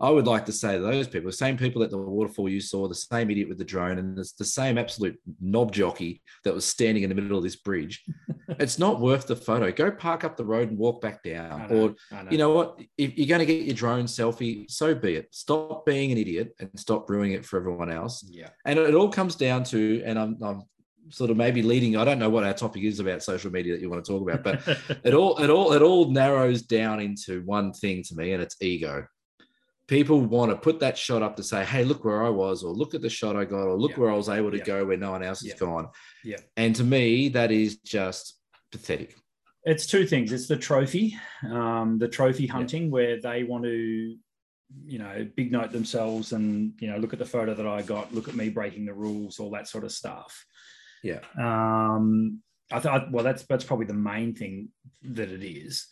[0.00, 2.60] I would like to say to those people, the same people at the waterfall you
[2.60, 6.52] saw, the same idiot with the drone, and it's the same absolute knob jockey that
[6.52, 8.04] was standing in the middle of this bridge.
[8.58, 9.70] it's not worth the photo.
[9.70, 11.68] Go park up the road and walk back down.
[11.68, 12.30] know, Or know.
[12.30, 12.80] you know what?
[12.98, 15.28] If you're going to get your drone selfie, so be it.
[15.30, 18.26] Stop being an idiot and stop ruining it for everyone else.
[18.28, 20.62] yeah, And it all comes down to, and I'm, I'm
[21.10, 21.96] sort of maybe leading.
[21.96, 24.28] I don't know what our topic is about social media that you want to talk
[24.28, 28.32] about, but it all it all it all narrows down into one thing to me,
[28.32, 29.06] and it's ego.
[29.86, 32.72] People want to put that shot up to say, "Hey, look where I was," or
[32.72, 33.98] "Look at the shot I got," or "Look Yeah.
[34.00, 34.64] where I was able to Yeah.
[34.64, 35.58] go where no one else has Yeah.
[35.58, 35.88] gone."
[36.24, 36.38] Yeah.
[36.56, 38.38] And to me, that is just
[38.72, 39.14] pathetic.
[39.66, 40.30] it's two things.
[40.30, 41.16] It's the trophy,
[41.50, 44.14] um, the trophy hunting, where they want to,
[44.84, 48.12] you know, big note themselves and you know, look at the photo that I got,
[48.12, 50.44] look at me breaking the rules, all that sort of stuff.
[51.04, 51.20] Yeah.
[51.38, 52.40] Um,
[52.72, 54.70] I thought, well, that's that's probably the main thing
[55.02, 55.86] that it is.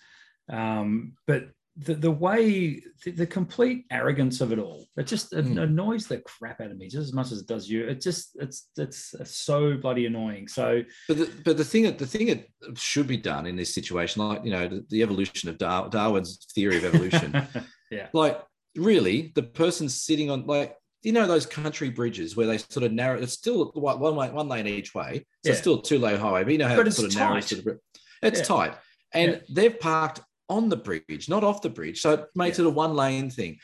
[0.51, 5.45] Um, but the, the way the, the complete arrogance of it all, it just it
[5.47, 5.63] Mm.
[5.63, 7.87] annoys the crap out of me just as much as it does you.
[7.87, 10.49] It just it's it's so bloody annoying.
[10.49, 12.47] So But the, but the thing that the thing that
[12.79, 16.47] should be done in this situation, like you know, the, the evolution of Dar- Darwin's
[16.55, 17.31] theory of evolution,
[17.91, 18.43] yeah, like
[18.77, 22.93] really, the person sitting on like you know those country bridges where they sort of
[22.93, 23.21] narrow.
[23.21, 25.51] It's still one one way, one lane each way, so Yeah.
[25.53, 26.45] it's still two lane highway.
[26.45, 27.79] But you know how But it sort of narrows to the bridge.
[28.23, 28.45] It's Yeah.
[28.45, 28.75] tight,
[29.13, 29.39] and Yeah.
[29.51, 32.95] they've parked on the bridge, not off the bridge, so it makes it a one
[32.95, 33.59] lane thing.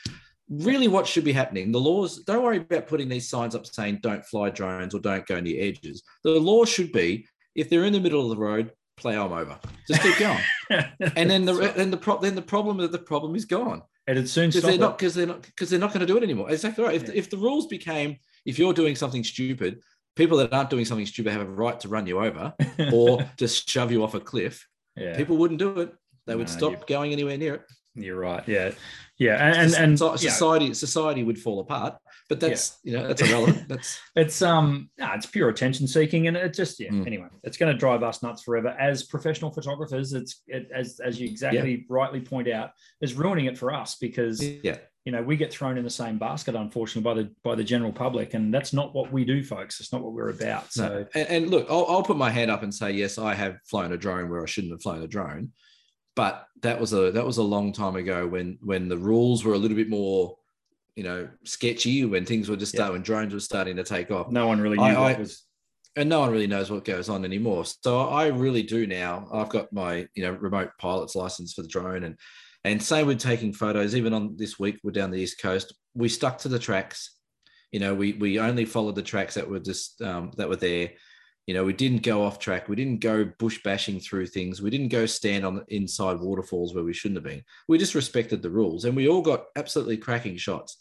[0.49, 1.71] Really, what should be happening?
[1.71, 2.23] The laws.
[2.23, 5.61] Don't worry about putting these signs up saying "Don't fly drones" or "Don't go near
[5.63, 9.37] edges." The law should be if they're in the middle of the road, plow them
[9.37, 9.59] over.
[9.87, 10.43] Just keep going,
[11.15, 13.83] and then the then the pro- then the problem the problem is gone.
[14.11, 14.69] It'd soon because stop.
[14.69, 14.79] they're it.
[14.81, 16.49] not because they're not because they're not going to do it anymore.
[16.51, 16.95] Exactly right.
[16.95, 17.13] If, Yeah.
[17.15, 19.81] if the rules became if you're doing something stupid,
[20.15, 22.53] people that aren't doing something stupid have a right to run you over
[22.93, 24.67] or just shove you off a cliff.
[24.95, 25.93] yeah, People wouldn't do it.
[26.27, 27.61] They would No, stop going anywhere near it.
[27.95, 28.47] you're right.
[28.47, 28.71] Yeah,
[29.17, 31.97] yeah, and and, and society society would fall apart.
[32.29, 33.67] But that's you know that's irrelevant.
[33.67, 36.91] That's it's um, no, it's pure attention seeking, and it just yeah.
[36.91, 37.07] Mm.
[37.07, 40.13] Anyway, it's going to drive us nuts forever as professional photographers.
[40.13, 42.69] It's it, as as you exactly rightly point out,
[43.01, 44.77] is ruining it for us because yeah.
[45.05, 47.91] you know we get thrown in the same basket unfortunately by the by the general
[47.91, 51.05] public and that's not what we do folks it's not what we're about so No.
[51.15, 53.91] And, and look, I'll, I'll put my hand up and say yes, I have flown
[53.91, 55.51] a drone where I shouldn't have flown a drone,
[56.15, 59.53] but that was a that was a long time ago when when the rules were
[59.53, 60.37] a little bit more,
[60.99, 62.79] you know, sketchy when things were just Yeah.
[62.79, 65.19] starting when drones were starting to take off, no one really knew I- what I-
[65.19, 65.45] was
[65.95, 67.63] and no one really knows what goes on anymore.
[67.65, 69.13] So I really do now.
[69.33, 72.15] I've got my you know remote pilot's license for the drone and.
[72.65, 73.95] And same with taking photos.
[73.95, 75.73] Even on this week, we're down the east coast.
[75.93, 77.15] We stuck to the tracks.
[77.71, 80.91] You know, we we only followed the tracks that were just um, that were there.
[81.49, 82.69] You know, we didn't go off track.
[82.69, 84.61] We didn't go bush bashing through things.
[84.61, 87.43] We didn't go stand on inside waterfalls where we shouldn't have been.
[87.67, 90.77] We just respected the rules, and we all got absolutely cracking shots.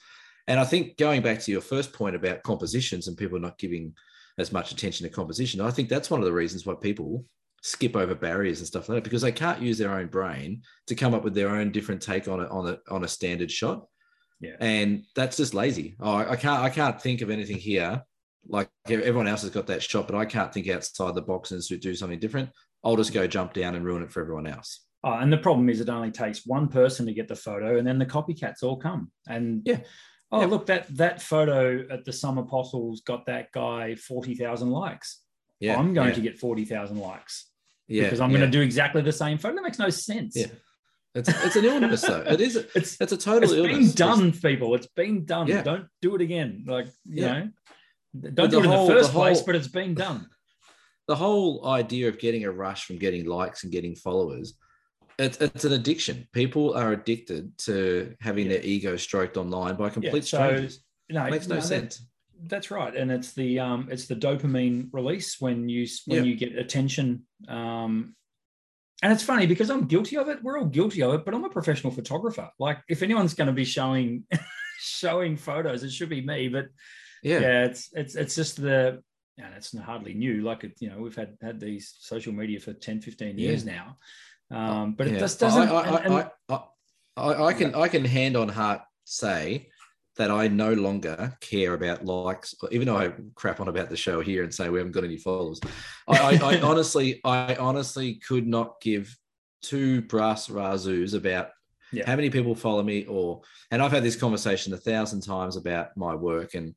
[0.47, 3.95] And I think going back to your first point about compositions and people not giving
[4.37, 7.25] as much attention to composition, I think that's one of the reasons why people
[7.63, 10.95] skip over barriers and stuff like that because they can't use their own brain to
[10.95, 13.87] come up with their own different take on it on a on a standard shot.
[14.39, 14.57] Yeah.
[14.61, 15.97] And that's just lazy.
[15.99, 18.03] Oh, I can't I can't think of anything here.
[18.49, 21.63] Like everyone else has got that shot, but I can't think outside the box and
[21.81, 22.51] do something different.
[22.83, 24.87] I'll just go jump down and ruin it for everyone else.
[25.05, 27.87] Oh, and the problem is it only takes one person to get the photo and
[27.87, 29.81] then the copycats all come and Yeah.
[30.33, 30.47] oh Yeah.
[30.47, 35.23] look that that photo at the summer apostles got that guy 40,000 likes
[35.61, 35.79] Yeah.
[35.79, 37.47] I'm going yeah, to get 40,000 likes
[37.87, 38.39] yeah, because I'm yeah.
[38.39, 40.47] going to do exactly the same photo that makes no sense Yeah.
[41.15, 42.25] It's, it's an illness though.
[42.27, 42.57] It is.
[42.75, 43.77] it's It's a total it's illness.
[43.77, 47.49] been done people it's been done don't do it again like you know
[48.19, 50.27] don't do it in whole- the the first place but it's been done
[51.09, 54.55] the whole idea of getting a rush from getting likes and getting followers
[55.19, 58.55] it's, it's an addiction people are addicted to having Yeah.
[58.59, 62.03] their ego stroked online by complete so, strangers no it makes no that- sense
[62.47, 66.29] That's right, and it's the um, it's the dopamine release when you when Yeah.
[66.31, 67.27] you get attention.
[67.49, 68.15] Um,
[69.03, 70.39] and it's funny because I'm guilty of it.
[70.45, 72.49] We're all guilty of it, but I'm a professional photographer.
[72.61, 74.23] Like, if anyone's going to be showing
[74.79, 76.47] showing photos, it should be me.
[76.49, 76.67] But
[77.23, 79.03] yeah, yeah, it's it's it's just the
[79.39, 80.43] and it's hardly new.
[80.43, 83.97] Like it, you know, we've had had these social media for 10, 15 years now.
[84.51, 85.19] Um, but it Yeah.
[85.21, 85.69] just doesn't.
[85.69, 86.63] I, I, and- and- I, I,
[87.17, 89.69] I, I can I can hand on heart say
[90.17, 94.21] that I no longer care about likes, even though I crap on about the show
[94.21, 95.61] here and say we haven't got any followers.
[96.09, 99.17] I, I, I honestly, I honestly could not give
[99.63, 101.51] two brass razoos about
[101.93, 102.05] Yeah.
[102.07, 105.97] how many people follow me or and I've had this conversation a thousand times about
[105.97, 106.75] my work and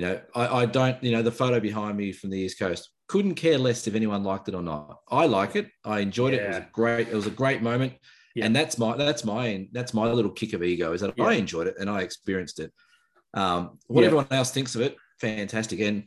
[0.00, 2.88] you know I, I don't you know the photo behind me from the East Coast
[3.10, 5.00] couldn't care less if anyone liked it or not.
[5.10, 5.66] I like it.
[5.84, 6.42] I enjoyed it.
[6.42, 7.08] It was a great.
[7.08, 7.94] It was a great moment.
[8.36, 8.44] Yeah.
[8.46, 11.24] And that's my that's my that's my little kick of ego is that Yeah.
[11.24, 12.72] I enjoyed it and I experienced it.
[13.34, 14.06] Um, what Yeah.
[14.06, 15.80] everyone else thinks of it, fantastic.
[15.80, 16.04] And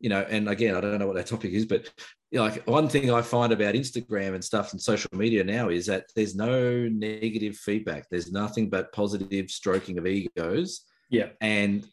[0.00, 1.90] you know, and again, I don't know what that topic is, but
[2.30, 5.68] you know, like one thing I find about Instagram and stuff and social media now
[5.68, 8.08] is that there's no negative feedback.
[8.10, 10.80] There's nothing but positive stroking of egos.
[11.10, 11.28] Yeah.
[11.42, 11.86] And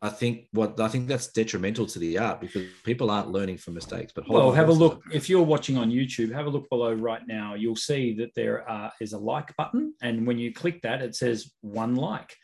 [0.00, 3.74] I think what I think that's detrimental to the art because people aren't learning from
[3.74, 4.12] mistakes.
[4.14, 5.02] But Well, have a look.
[5.12, 7.54] If you're watching on YouTube, have a look below right now.
[7.54, 8.64] You'll see that there
[9.00, 9.94] is a like button.
[10.02, 12.36] And when you click that, it says one like,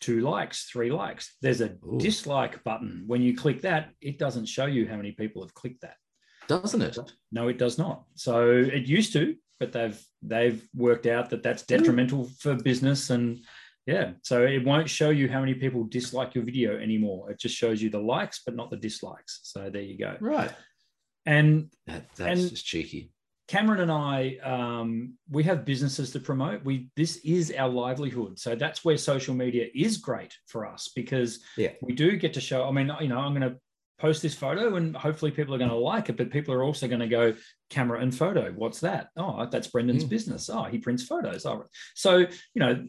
[0.00, 1.36] two likes, three likes.
[1.40, 1.98] There's a Ooh.
[1.98, 3.04] dislike button.
[3.06, 5.96] When you click that, it doesn't show you how many people have clicked that.
[6.48, 6.98] doesn't it?
[7.32, 8.04] No, it does not.
[8.14, 13.38] So it used to, but they've they've worked out that that's detrimental for business and
[13.86, 14.12] yeah.
[14.22, 17.30] So it won't show you how many people dislike your video anymore.
[17.30, 19.40] It just shows you the likes, but not the dislikes.
[19.42, 20.16] So there you go.
[20.20, 20.50] Right.
[21.26, 23.10] And That, that's And- just cheeky.
[23.46, 26.64] Cameron and I, um, we have businesses to promote.
[26.64, 31.40] We this is our livelihood, so that's where social media is great for us because
[31.58, 31.72] Yeah.
[31.82, 32.66] we do get to show.
[32.66, 33.58] I mean, you know, I'm going to
[33.98, 36.16] post this photo, and hopefully people are going to like it.
[36.16, 37.34] But people are also going to go
[37.68, 38.50] camera and photo.
[38.52, 39.08] What's that?
[39.14, 40.08] Oh, that's Brendan's Mm.
[40.08, 40.48] business.
[40.48, 41.44] Oh, he prints photos.
[41.44, 42.86] Oh, so you know,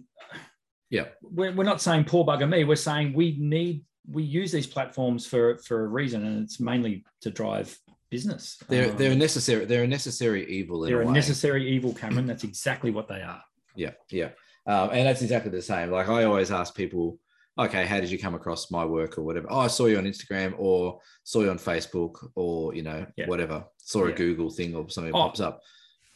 [0.89, 1.05] Yeah.
[1.21, 2.63] we're, we're not saying poor bugger me.
[2.63, 7.03] We're saying we need we use these platforms for for a reason, and it's mainly
[7.21, 7.75] to drive
[8.11, 8.57] business.
[8.67, 11.93] They're Um, they're a necessary they're a necessary evil in they're a a necessary evil,
[11.93, 12.27] Cameron.
[12.27, 13.41] That's exactly what they are.
[13.75, 14.29] Yeah, yeah.
[14.67, 15.91] Um, and that's exactly the same.
[15.91, 17.19] Like I always ask people,
[17.57, 19.47] okay, how did you come across my work or whatever?
[19.49, 23.27] Oh, I saw you on Instagram or saw you on Facebook or you know Yeah.
[23.27, 23.65] whatever.
[23.77, 24.15] Saw a Yeah.
[24.15, 25.17] Google thing or something Oh.
[25.17, 25.61] pops up.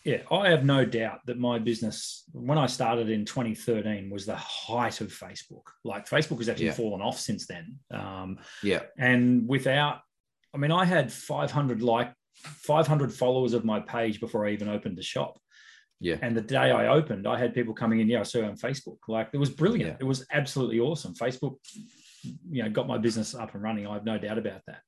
[0.09, 4.35] Yeah, I have no doubt that my business, when I started in 2013, was the
[4.35, 5.65] height of Facebook.
[5.83, 6.81] Like Facebook has actually Yeah.
[6.83, 7.65] fallen off since then.
[7.91, 8.83] Um, Yeah.
[8.97, 10.01] and without,
[10.53, 14.97] I mean, I had 500 like 500 followers of my page before I even opened
[14.97, 15.37] the shop.
[15.99, 16.17] Yeah.
[16.21, 18.07] And the day I opened, I had people coming in.
[18.07, 18.97] Yeah, I saw on Facebook.
[19.07, 19.91] Like it was brilliant.
[19.91, 19.97] Yeah.
[19.99, 21.13] It was absolutely awesome.
[21.13, 21.57] Facebook,
[22.23, 23.85] you know, got my business up and running.
[23.85, 24.81] I have no doubt about that.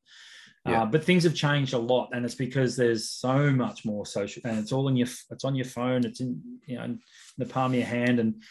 [0.65, 0.83] Yeah.
[0.83, 4.41] Uh, but things have changed a lot, and it's because there's so much more social,
[4.45, 6.99] and it's all in your, it's on your phone, it's in, you know, in
[7.39, 8.43] the palm of your hand, and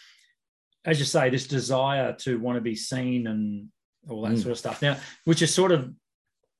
[0.85, 3.69] as you say, this desire to want to be seen and
[4.09, 4.39] all that Mm.
[4.43, 4.83] sort of stuff.
[4.83, 5.93] Now, which is sort of,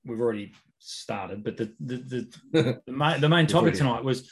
[0.05, 1.97] we've already started, but the the
[2.53, 4.31] the, the main, the main topic tonight was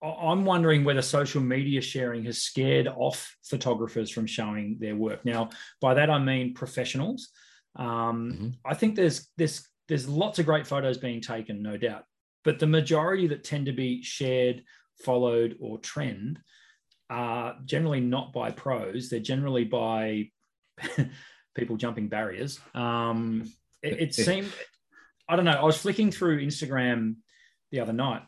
[0.00, 5.24] I'm wondering whether social media sharing has scared off photographers from showing their work.
[5.24, 7.28] Now, by that I mean professionals.
[7.76, 8.54] Um, Mhm.
[8.64, 12.04] I think there's there's there's lots of great photos being taken, no doubt,
[12.44, 14.62] but the majority that tend to be shared,
[15.02, 16.38] followed, or trend
[17.10, 19.08] are generally not by pros.
[19.08, 20.30] They're generally by
[21.54, 22.60] people jumping barriers.
[22.74, 23.50] Um,
[23.82, 24.52] it, it seemed,
[25.28, 25.52] I don't know.
[25.52, 27.16] I was flicking through Instagram
[27.72, 28.22] the other night,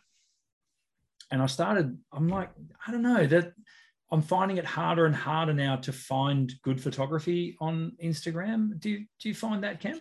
[1.31, 1.96] and I started.
[2.12, 2.51] I'm like,
[2.87, 3.53] I don't know that.
[4.12, 8.81] I'm finding it harder and harder now to find good photography on Instagram.
[8.81, 10.01] Do you, do you find that, Cam?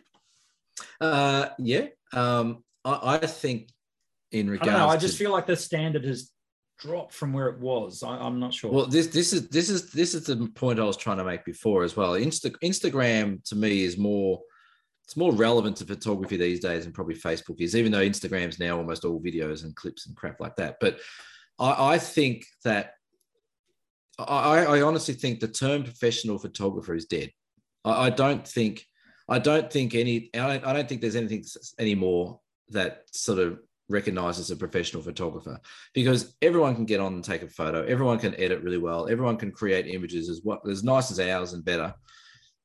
[1.00, 1.88] Uh, yeah.
[2.13, 3.70] Um, I, I think
[4.32, 4.89] in I regards don't know.
[4.89, 6.32] I to just feel like the standard has
[6.80, 8.04] dropped from where it was.
[8.04, 8.72] I, I'm not sure.
[8.72, 11.46] Well, this this is this is this is the point I was trying to make
[11.46, 12.13] before as well.
[12.13, 14.39] Insta, Instagram to me is more
[15.06, 18.78] it's more relevant to photography these days than probably Facebook is, even though Instagram's now
[18.78, 20.78] almost all videos and clips and crap like that.
[20.80, 21.00] But
[21.58, 22.94] I, I think that
[24.20, 27.32] I, I honestly think the term professional photographer is dead.
[27.84, 28.86] I, I don't think
[29.30, 31.44] I don't think any I don't, I don't think there's anything
[31.78, 32.39] anymore
[32.70, 35.60] that sort of recognizes a professional photographer
[35.94, 37.84] because everyone can get on and take a photo.
[37.86, 39.08] Everyone can edit really well.
[39.10, 41.94] Everyone can create images as what as nice as ours and better.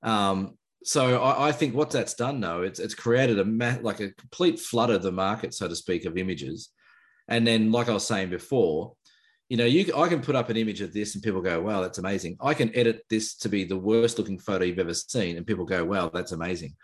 [0.03, 4.01] Um, so I, I think what that's done though, it's it's created a ma- like
[4.01, 6.71] a complete flood of the market, so to speak, of images.
[7.27, 8.95] And then, like I was saying before,
[9.49, 11.83] you know, you I can put up an image of this and people go, "Wow,
[11.83, 15.37] that's amazing." I can edit this to be the worst looking photo you've ever seen,
[15.37, 16.75] and people go, "Wow, that's amazing."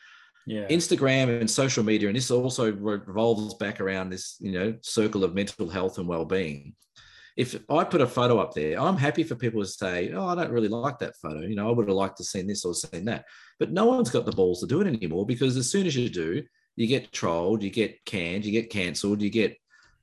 [0.46, 0.66] yeah.
[0.68, 5.34] Instagram and social media, and this also revolves back around this, you know, circle of
[5.34, 6.74] mental health and well-being.
[7.36, 10.34] If I put a photo up there, I'm happy for people to say, "Oh, I
[10.34, 12.74] don't really like that photo." You know, I would have liked to seen this or
[12.74, 13.24] seen that,
[13.58, 16.08] but no one's got the balls to do it anymore because as soon as you
[16.08, 16.42] do,
[16.76, 19.56] you get trolled, you get canned, you get cancelled, you get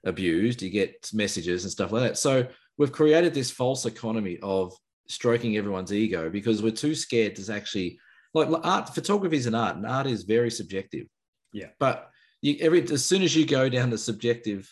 [0.07, 2.17] abused, you get messages and stuff like that.
[2.17, 4.73] So we've created this false economy of
[5.07, 7.99] stroking everyone's ego because we're too scared to actually
[8.33, 11.07] like art photography is an art and art is very subjective
[11.53, 11.67] Yeah.
[11.79, 12.09] but
[12.41, 14.69] you every as soon as you go down the subjective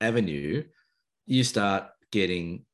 [0.00, 0.62] avenue
[1.26, 2.64] you start getting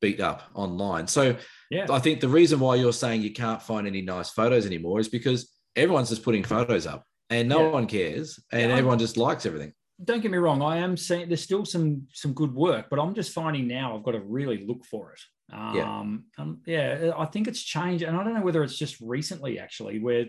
[0.00, 1.36] beat up online so
[1.70, 1.86] yeah.
[1.90, 5.08] i think the reason why you're saying you can't find any nice photos anymore is
[5.08, 7.70] because everyone's just putting photos up and no Yeah.
[7.70, 11.28] one cares and Yeah, everyone just likes everything don't get me wrong i am saying
[11.28, 14.64] there's still some some good work but i'm just finding now i've got to really
[14.66, 15.20] look for it
[15.54, 16.42] um Yeah.
[16.42, 20.00] um, yeah i think it's changed and i don't know whether it's just recently actually
[20.00, 20.26] where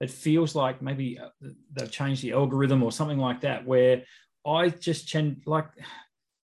[0.00, 1.28] it feels like maybe uh,
[1.72, 4.04] they've changed the algorithm or something like that where
[4.46, 5.66] i just tend like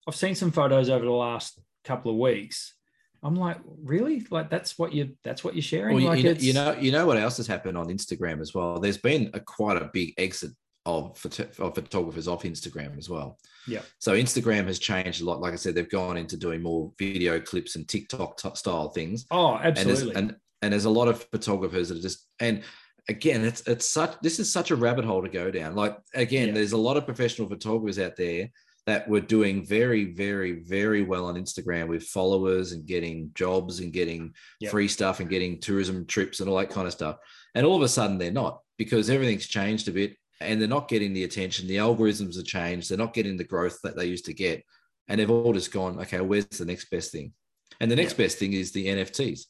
[0.08, 2.74] i've seen some photos over the last couple of weeks
[3.22, 6.52] i'm like really like that's what you that's what you're sharing Well, like you, you
[6.52, 8.78] know, you know what else has happened on Instagram as well.
[8.78, 10.50] There's been a quite a big exit
[10.86, 13.38] of, photo- of photographers off Instagram as well.
[13.66, 13.82] Yeah.
[13.98, 15.40] So Instagram has changed a lot.
[15.40, 19.26] Like I said, they've gone into doing more video clips and TikTok t- style things.
[19.30, 22.62] oh And there's, absolutely and and there's a lot of photographers that are just and
[23.08, 25.74] again, it's it's such this is such a rabbit hole to go down.
[25.74, 26.54] Like again, Yeah.
[26.54, 28.48] there's a lot of professional photographers out there
[28.86, 33.92] that were doing very, very, very well on Instagram with followers and getting jobs and
[33.92, 34.70] getting Yep.
[34.70, 37.16] free stuff and getting tourism trips and all that kind of stuff.
[37.56, 40.88] And all of a sudden they're not because everything's changed a bit and they're not
[40.88, 41.66] getting the attention.
[41.66, 42.90] The algorithms have changed.
[42.90, 44.62] They're not getting the growth that they used to get.
[45.08, 47.32] And they've all just gone, okay, where's the next best thing?
[47.80, 48.24] And the next Yeah.
[48.24, 49.42] best thing is the NFTs.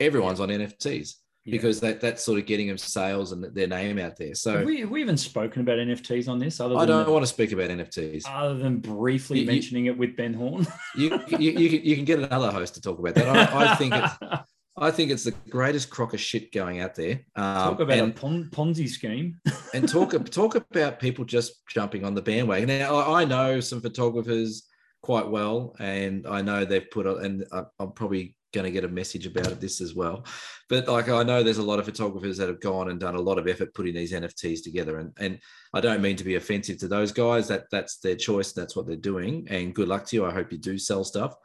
[0.00, 1.14] Everyone's on NFTs
[1.44, 1.52] Yeah.
[1.52, 4.34] because that, that's sort of getting them sales and their name out there.
[4.34, 7.12] So have we, have we even spoken about nfts on this other I don't the-
[7.12, 8.24] want to speak about NFTs.
[8.28, 10.66] other than briefly You- you- mentioning it with Ben Horn.
[10.96, 13.28] You, you, you, can, you can get another host to talk about that.
[13.28, 14.12] I, I think it's
[14.76, 17.20] I think it's the greatest crock of shit going out there.
[17.36, 19.40] Um, talk about and, a pon- Ponzi scheme.
[19.74, 22.68] and talk talk about people just jumping on the bandwagon.
[22.68, 24.66] Now I I know some photographers
[25.02, 28.84] quite well, and I know they've put a- and I- I'll probably going to get
[28.84, 30.24] a message about this as well.
[30.68, 33.20] But like I know there's a lot of photographers that have gone and done a
[33.20, 35.38] lot of effort putting these NFTs together, and and
[35.72, 37.46] I don't mean to be offensive to those guys.
[37.46, 38.52] That that's their choice.
[38.52, 40.24] That's what they're doing, and good luck to you.
[40.24, 41.36] I hope you do sell stuff,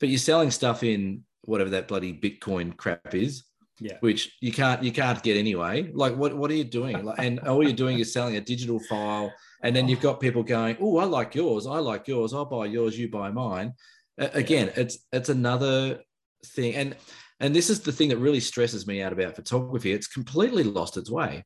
[0.00, 3.44] but you're selling stuff in whatever that bloody Bitcoin crap is.
[3.80, 3.96] Yeah.
[4.00, 5.90] Which you can't you can't get anyway.
[5.92, 7.04] Like what what are you doing?
[7.04, 9.32] Like, and all you're doing is selling a digital file,
[9.62, 11.66] and then you've got people going, "Oh, I like yours.
[11.66, 12.32] I like yours.
[12.32, 12.96] I'll buy yours.
[12.96, 13.72] You buy mine."
[14.16, 16.00] Again, it's it's another
[16.46, 16.96] thing, and
[17.40, 19.92] and this is the thing that really stresses me out about photography.
[19.92, 21.44] It's completely lost its way.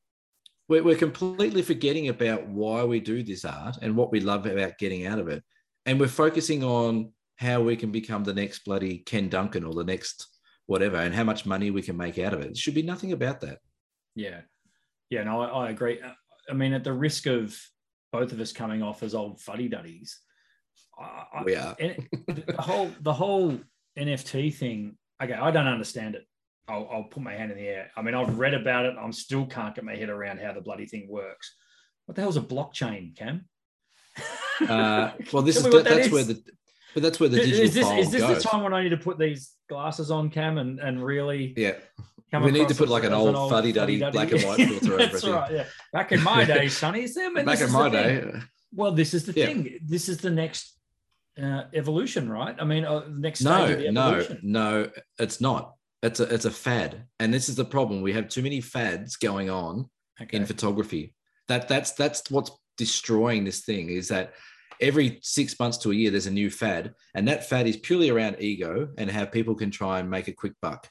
[0.69, 4.77] We're, we're completely forgetting about why we do this art and what we love about
[4.77, 5.43] getting out of it,
[5.87, 9.85] and we're focusing on how we can become the next bloody Ken Duncan or the
[9.85, 10.27] next
[10.67, 12.51] whatever, and how much money we can make out of it.
[12.51, 13.59] It should be nothing about that.
[14.15, 14.41] Yeah,
[15.09, 16.01] yeah, no, I, I agree.
[16.51, 17.59] I mean, at the risk of
[18.13, 20.19] both of us coming off as old fuddy duddies,
[21.45, 21.75] We are.
[21.79, 23.59] the whole the whole
[23.99, 24.97] NFT thing.
[25.23, 26.25] Okay, I don't understand it.
[26.69, 27.91] I'll, I'll put my hand in the air.
[27.97, 28.95] I mean, I've read about it.
[29.01, 31.55] I'm still can't get my head around how the bloody thing works.
[32.07, 33.47] What the hell's a blockchain, Cam?
[34.69, 36.13] Uh, well, this is that that's is.
[36.13, 36.43] where the
[36.95, 38.43] but that's where the digital is this is this goes.
[38.43, 41.75] the time when I need to put these glasses on, Cam, and, and really Yeah,
[42.41, 44.13] We need to put like an as old fuddy-duddy fuddy-duddy?
[44.13, 45.35] black and white filter over yeah.
[45.35, 45.53] right.
[45.53, 45.65] Yeah.
[45.93, 47.33] Back in my day, Sonny, is there?
[47.45, 48.33] back in my day.
[48.75, 49.47] Well, this is the Yeah.
[49.47, 49.79] thing.
[49.85, 50.75] This is the next
[51.43, 52.57] uh, evolution, right?
[52.59, 55.75] I mean, uh, next stage of No, no, no, it's not.
[56.03, 58.03] It's a it's a fad, and this is the problem.
[58.03, 59.89] We have too many fads going on
[60.21, 60.37] Okay.
[60.37, 61.15] in photography.
[61.49, 63.89] That that's that's what's destroying this thing.
[63.89, 64.35] Is that
[64.81, 68.11] every six months to a year there's a new fad, and that fad is purely
[68.11, 70.89] around ego and how people can try and make a quick buck.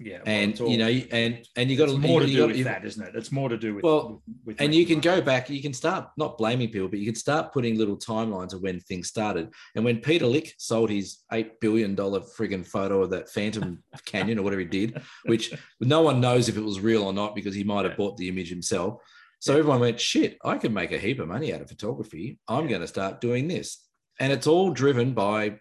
[0.00, 2.38] yeah, well, And all- you know, and and you got to more to you do
[2.40, 3.14] got, with you- that, isn't it?
[3.14, 5.04] It's more to do with Well, with and you can money.
[5.12, 8.52] go back you can start not blaming people but you can start putting little timelines
[8.54, 13.10] of when things started and when Peter Lik sold his $8 billion friggin photo of
[13.10, 17.04] that phantom canyon or whatever he did which no one knows if it was real
[17.04, 17.96] or not because he might have Yeah.
[18.02, 19.00] bought the image himself
[19.44, 22.38] so everyone went shit i can make a heap of money out of photography.
[22.48, 22.70] I'm Yeah.
[22.70, 23.68] going to start doing this.
[24.20, 25.58] And it's all driven by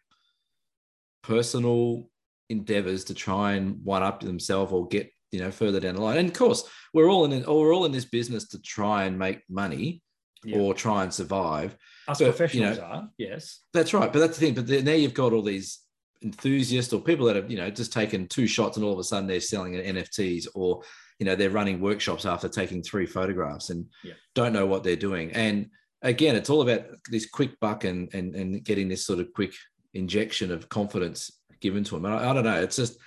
[1.24, 2.10] personal
[2.50, 6.18] endeavors to try and one up themselves or get you know further down the line.
[6.18, 6.64] And of course
[6.94, 10.02] we're all in we're all in this business to try and make money
[10.44, 10.58] Yeah.
[10.60, 11.76] or try and survive.
[12.08, 13.60] Us but, you professionals know- are yes.
[13.74, 14.12] that's right.
[14.12, 14.54] But that's the thing.
[14.56, 15.80] But then, now you've got all these
[16.22, 19.04] enthusiasts or people that have you know just taken two shots and all of a
[19.04, 20.82] sudden they're selling nfts or
[21.24, 24.16] you know they're running workshops after taking three photographs and Yeah.
[24.36, 25.70] don't know what they're doing and
[26.02, 29.54] again it's all about this quick buck and and, and getting this sort of quick
[29.94, 32.98] injection of confidence given to them and I, I don't know it's just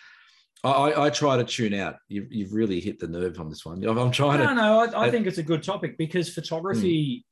[0.64, 1.96] I, I try to tune out.
[2.08, 3.84] You've, you've really hit the nerve on this one.
[3.84, 4.54] I'm, trying No, to.
[4.54, 7.24] no, I, I I- think it's a good topic because photography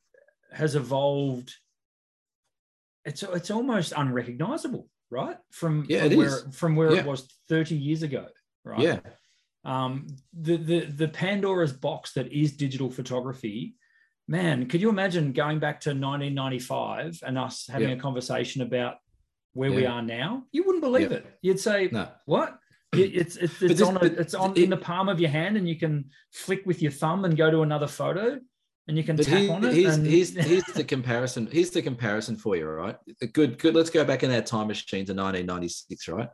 [0.53, 1.53] has evolved.
[3.05, 5.37] It's it's almost unrecognizable, right?
[5.51, 6.47] From Yeah, from it where is.
[6.53, 7.01] from where Yeah.
[7.01, 8.26] it was 30 years ago,
[8.62, 8.78] right?
[8.80, 9.01] Yeah,
[9.65, 10.07] um,
[10.39, 13.77] the, the the Pandora's box that is digital photography,
[14.29, 17.95] man, could you imagine going back to 1995 and us having Yeah.
[17.97, 18.97] a conversation about
[19.53, 20.45] where we are now?
[20.53, 21.19] You wouldn't believe Yeah.
[21.19, 21.39] it.
[21.43, 22.09] You'd say, no.
[22.27, 22.59] "What?
[22.93, 25.57] It's it's, it's this- on a, it's on it- in the palm of your hand,
[25.57, 28.39] and you can flick with your thumb and go to another photo,
[28.87, 31.49] and you can But tap here- on it." here's, and, here's, here's the comparison.
[31.51, 32.97] Here's the comparison for you, all right?
[33.33, 33.75] Good, good.
[33.75, 36.29] Let's go back in our time machine to 1996, right?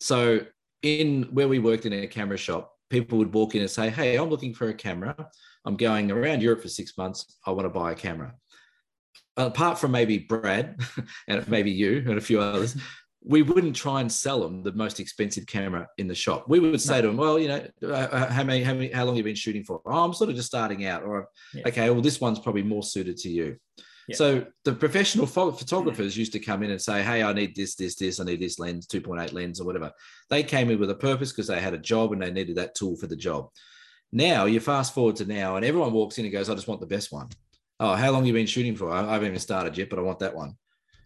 [0.00, 0.40] So,
[0.82, 4.16] in where we worked in a camera shop, people would walk in and say, "Hey,
[4.16, 5.28] I'm looking for a camera.
[5.64, 7.38] I'm going around Europe for six months.
[7.46, 8.34] I want to buy a camera."
[9.36, 10.78] Apart from maybe Brad
[11.28, 12.76] and maybe you and a few others,
[13.24, 16.48] we wouldn't try and sell them the most expensive camera in the shop.
[16.48, 19.14] We would say to them, "Well, you know, uh, how many, how many, how long
[19.14, 19.80] have you been shooting for?
[19.86, 21.68] Oh, I'm sort of just starting out, or Yeah.
[21.68, 23.56] okay, well, this one's probably more suited to you."
[24.08, 24.16] Yeah.
[24.16, 27.74] So the professional pho- photographers used to come in and say, "Hey, I need this,
[27.76, 28.18] this, this.
[28.18, 29.92] I need this lens, 2.8 lens, or whatever."
[30.28, 32.74] They came in with a purpose because they had a job and they needed that
[32.74, 33.48] tool for the job.
[34.10, 36.80] Now you fast forward to now, and everyone walks in and goes, "I just want
[36.80, 37.28] the best one."
[37.80, 38.90] Oh, how long you been shooting for?
[38.90, 40.56] I I haven't even started yet, but I want that one.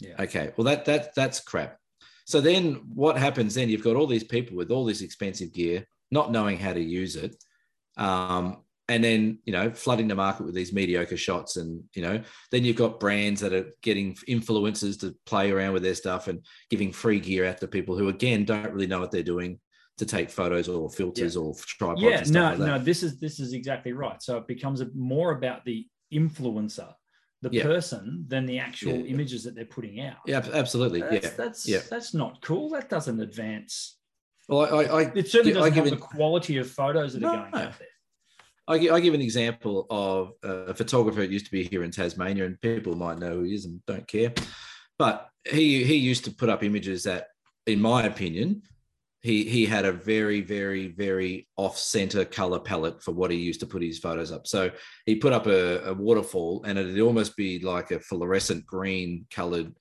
[0.00, 0.14] yeah.
[0.20, 1.78] Okay, well that that that's crap.
[2.26, 3.68] So then what happens then?
[3.68, 7.14] You've got all these people with all this expensive gear, not knowing how to use
[7.16, 7.36] it,
[7.96, 12.22] um, and then you know flooding the market with these mediocre shots, and you know
[12.50, 16.44] then you've got brands that are getting influencers to play around with their stuff and
[16.70, 19.58] giving free gear out to people who again don't really know what they're doing
[19.98, 22.02] to take photos or filters or tripods.
[22.02, 25.64] yeah no like no this is this is exactly right so it becomes more about
[25.64, 26.92] the influencer
[27.42, 27.62] the Yeah.
[27.62, 29.04] person than the actual Yeah.
[29.06, 31.00] images that they're putting out Yeah, absolutely.
[31.00, 31.80] that's, yeah, that's yeah.
[31.90, 33.96] that's not cool that doesn't advance
[34.48, 37.24] Well, I, I, I it certainly doesn't give have it- the quality of photos that
[37.24, 37.42] are No.
[37.50, 37.88] going out there
[38.68, 42.46] I I give an example of a photographer that used to be here in Tasmania,
[42.46, 44.32] and people might know who he is and don't care.
[44.98, 47.28] But he he used to put up images that,
[47.66, 48.62] in my opinion,
[49.26, 53.60] he he had a very very very off center color palette for what he used
[53.60, 54.70] to put his photos up so
[55.04, 59.74] he put up a, a waterfall and it'd almost be like a fluorescent green colored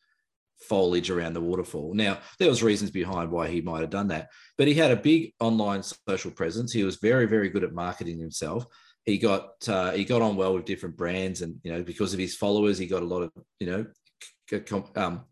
[0.68, 4.30] foliage around the waterfall now there was reasons behind why he might have done that
[4.58, 8.20] but he had a big online social presence he was very very good at marketing
[8.20, 8.66] himself
[9.06, 12.20] he got uh, he got on well with different brands and you know because of
[12.20, 13.86] his followers he got a lot of you know
[14.96, 15.26] um,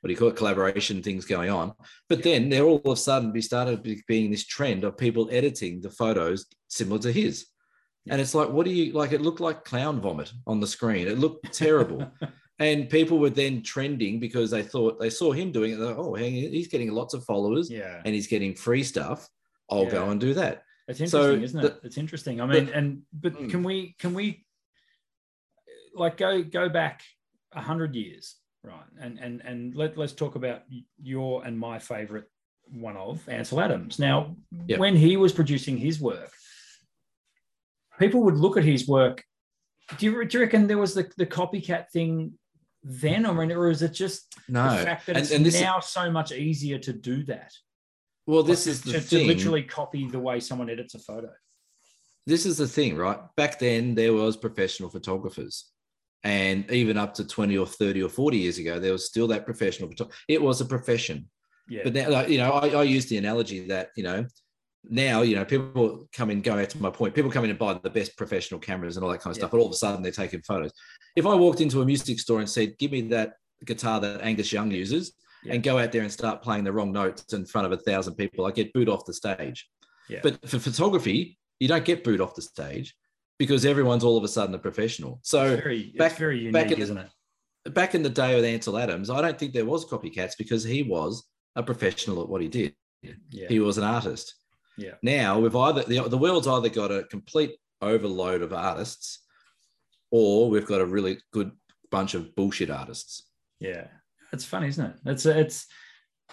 [0.00, 1.72] what do you call it, collaboration things going on.
[2.08, 5.80] But then there all of a sudden we started being this trend of people editing
[5.80, 7.46] the photos similar to his.
[8.08, 9.12] And it's like, what do you like?
[9.12, 11.08] It looked like clown vomit on the screen.
[11.08, 12.10] It looked terrible.
[12.58, 15.78] and people were then trending because they thought they saw him doing it.
[15.78, 18.00] Like, oh, hang, he's getting lots of followers yeah.
[18.04, 19.28] and he's getting free stuff.
[19.70, 19.90] I'll yeah.
[19.90, 20.62] go and do that.
[20.88, 21.82] It's interesting, so isn't it?
[21.82, 22.40] The, it's interesting.
[22.40, 23.50] I mean, the, and but mm.
[23.50, 24.46] can we can we
[25.94, 27.02] like go go back
[27.52, 28.36] a hundred years
[28.68, 28.84] right?
[29.00, 30.62] And and and let, let's talk about
[31.02, 32.26] your and my favorite
[32.70, 33.98] one of Ansel Adams.
[33.98, 34.36] Now,
[34.66, 34.78] yep.
[34.78, 36.30] when he was producing his work,
[37.98, 39.24] people would look at his work.
[39.96, 42.34] Do you, do you reckon there was the, the copycat thing
[42.82, 44.70] then, or, or is it just no.
[44.70, 47.52] the fact that and, it's and now is, so much easier to do that?
[48.26, 49.26] Well, this like is to, the to, thing.
[49.26, 51.30] to literally copy the way someone edits a photo.
[52.26, 53.18] This is the thing, right?
[53.36, 55.70] Back then, there was professional photographers
[56.24, 59.44] and even up to 20 or 30 or 40 years ago there was still that
[59.44, 59.90] professional
[60.26, 61.28] it was a profession
[61.68, 61.82] yeah.
[61.84, 64.26] but now you know I, I use the analogy that you know
[64.88, 67.58] now you know people come in going back to my point people come in and
[67.58, 69.42] buy the best professional cameras and all that kind of yeah.
[69.42, 70.72] stuff but all of a sudden they're taking photos
[71.16, 73.34] if i walked into a music store and said give me that
[73.64, 75.12] guitar that angus young uses
[75.44, 75.54] yeah.
[75.54, 78.14] and go out there and start playing the wrong notes in front of a thousand
[78.14, 79.68] people i get booed off the stage
[80.08, 80.20] yeah.
[80.22, 82.94] but for photography you don't get booed off the stage
[83.38, 85.20] because everyone's all of a sudden a professional.
[85.22, 87.74] So it's very, back, it's very unique, back in, isn't it?
[87.74, 90.82] Back in the day with Ansel Adams, I don't think there was copycats because he
[90.82, 91.24] was
[91.56, 92.74] a professional at what he did.
[93.30, 93.48] Yeah.
[93.48, 94.34] He was an artist.
[94.78, 94.94] Yeah.
[95.02, 99.20] Now we've either the, the world's either got a complete overload of artists,
[100.10, 101.52] or we've got a really good
[101.90, 103.24] bunch of bullshit artists.
[103.60, 103.88] Yeah,
[104.32, 104.96] it's funny, isn't it?
[105.04, 105.66] It's it's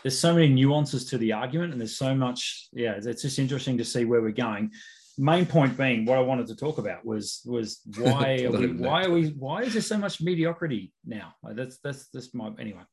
[0.04, 2.70] there's so many nuances to the argument, and there's so much.
[2.72, 4.72] Yeah, it's just interesting to see where we're going
[5.18, 9.06] main point being what I wanted to talk about was was why are we, why
[9.06, 11.36] are we why is there so much mediocrity now?
[11.43, 12.84] Like that's that's that's my anyway.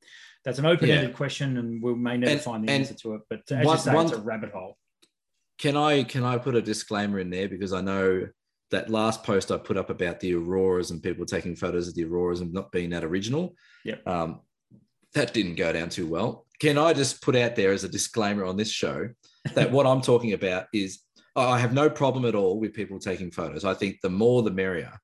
[0.45, 1.17] That's an open-ended yeah.
[1.17, 3.21] question, and we may never and, find the answer to it.
[3.31, 4.77] But as one, you say, one, it's a rabbit hole.
[5.63, 8.27] Can I can I put a disclaimer in there because I know
[8.73, 12.03] that last post I put up about the auroras and people taking photos of the
[12.03, 13.55] auroras and not being that original.
[13.85, 13.95] Yeah.
[14.05, 14.41] Um,
[15.15, 16.47] that didn't go down too well.
[16.59, 19.11] Can I just put out there as a disclaimer on this show
[19.55, 20.99] that what I'm talking about is
[21.37, 23.65] I have no problem at all with people taking photos.
[23.65, 24.99] I think the more the merrier.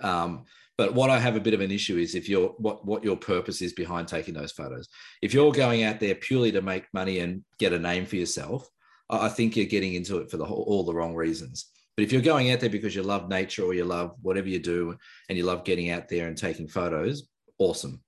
[0.00, 0.44] Um,
[0.76, 3.16] but what I have a bit of an issue is if you're what what your
[3.16, 4.86] purpose is behind taking those photos.
[5.22, 8.68] If you're going out there purely to make money and get a name for yourself,
[9.10, 11.70] I think you're getting into it for the whole, all the wrong reasons.
[11.96, 14.58] But if you're going out there because you love nature or you love whatever you
[14.58, 14.96] do
[15.28, 17.28] and you love getting out there and taking photos,
[17.58, 18.02] awesome.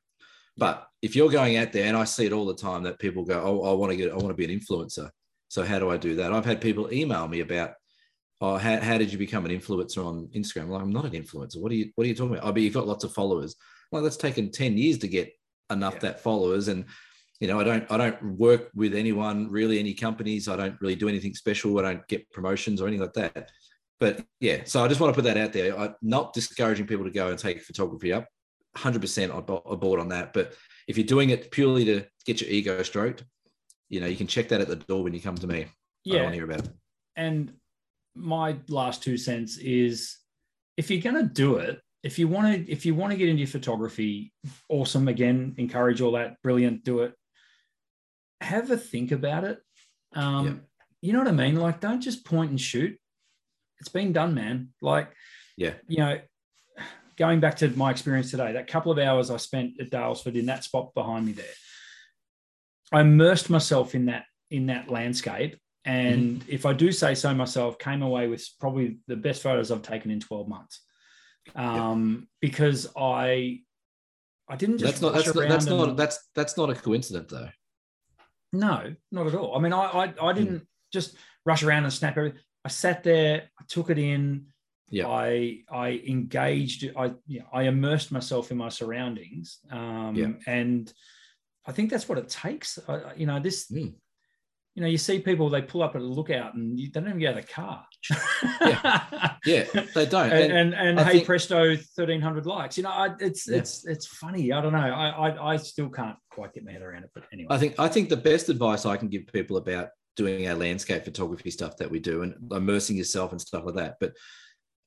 [0.57, 3.25] But if you're going out there, and I see it all the time that people
[3.25, 5.11] go, "Oh, I want to get, I want to be an influencer,"
[5.51, 6.33] So how do I do that?
[6.33, 7.73] I've had people email me about,
[8.41, 10.69] oh, how, how did you become an influencer on Instagram?
[10.69, 11.61] Well, I'm not an influencer.
[11.61, 12.49] What are you What are you talking about?
[12.49, 13.57] Oh, but you've got lots of followers.
[13.91, 15.33] Well, that's taken ten years to get
[15.69, 16.01] enough yeah.
[16.01, 16.85] that followers, and
[17.41, 20.47] you know, I don't I don't work with anyone really, any companies.
[20.47, 21.79] I don't really do anything special.
[21.79, 23.51] I don't get promotions or anything like that.
[23.99, 25.79] But yeah, so I just want to put that out there.
[25.79, 28.27] I'm not discouraging people to go and take photography up.
[28.77, 29.37] 100%
[29.71, 30.33] aboard on that.
[30.33, 30.55] But
[30.87, 33.25] if you're doing it purely to get your ego stroked,
[33.89, 35.67] you know, you can check that at the door when you come to me.
[36.05, 36.21] Yeah.
[36.21, 36.71] I want to hear about it.
[37.17, 37.53] And
[38.15, 40.17] my last two cents is
[40.77, 43.29] if you're going to do it, if you want to, if you want to get
[43.29, 44.33] into photography,
[44.69, 45.09] awesome.
[45.09, 46.41] Again, encourage all that.
[46.43, 46.85] Brilliant.
[46.85, 47.13] Do it.
[48.41, 49.59] Have a think about it.
[50.15, 50.63] Um.
[51.03, 51.57] You know what I mean?
[51.57, 52.99] Like, don't just point and shoot.
[53.79, 54.69] It's been done, man.
[54.83, 55.11] Like,
[55.57, 56.21] yeah, you know,
[57.17, 60.47] going back to my experience today, that couple of hours I spent at Daylesford in
[60.47, 61.45] that spot behind me there,
[62.93, 65.57] I immersed myself in that in that landscape.
[65.85, 66.49] And mm.
[66.49, 70.11] if I do say so myself, came away with probably the best photos I've taken
[70.11, 70.83] in 12 months.
[71.55, 73.61] Um, because I
[74.49, 77.49] I didn't just that's not that's not that's not that's that's not a coincidence though.
[78.53, 79.57] No, not at all.
[79.57, 80.67] I mean, I I, I didn't mm.
[80.93, 82.41] just rush around and snap everything.
[82.65, 84.47] I sat there, I took it in.
[84.91, 85.07] Yeah.
[85.07, 86.91] I I engaged.
[86.97, 89.61] I you know, I immersed myself in my surroundings.
[89.71, 90.53] Um, yeah.
[90.53, 90.93] and
[91.67, 92.79] I think that's what it takes.
[92.79, 93.95] Uh, you know, this, mm.
[94.81, 97.11] You know, you see people, they pull up at a lookout and you, they don't
[97.11, 97.85] even get out of the car.
[99.45, 99.65] yeah.
[99.75, 100.33] yeah, they don't.
[100.33, 101.27] And, and, and, and hey, think...
[101.27, 102.79] presto, 1300 likes.
[102.79, 103.59] You know, I, it's, yeah.
[103.59, 104.53] it's, it's funny.
[104.53, 104.79] I don't know.
[104.79, 107.49] I, I, I still can't quite get my head around it, but anyway.
[107.51, 111.05] I think, I think the best advice I can give people about doing our landscape
[111.05, 113.97] photography stuff that we do and immersing yourself and stuff like that.
[114.01, 114.15] But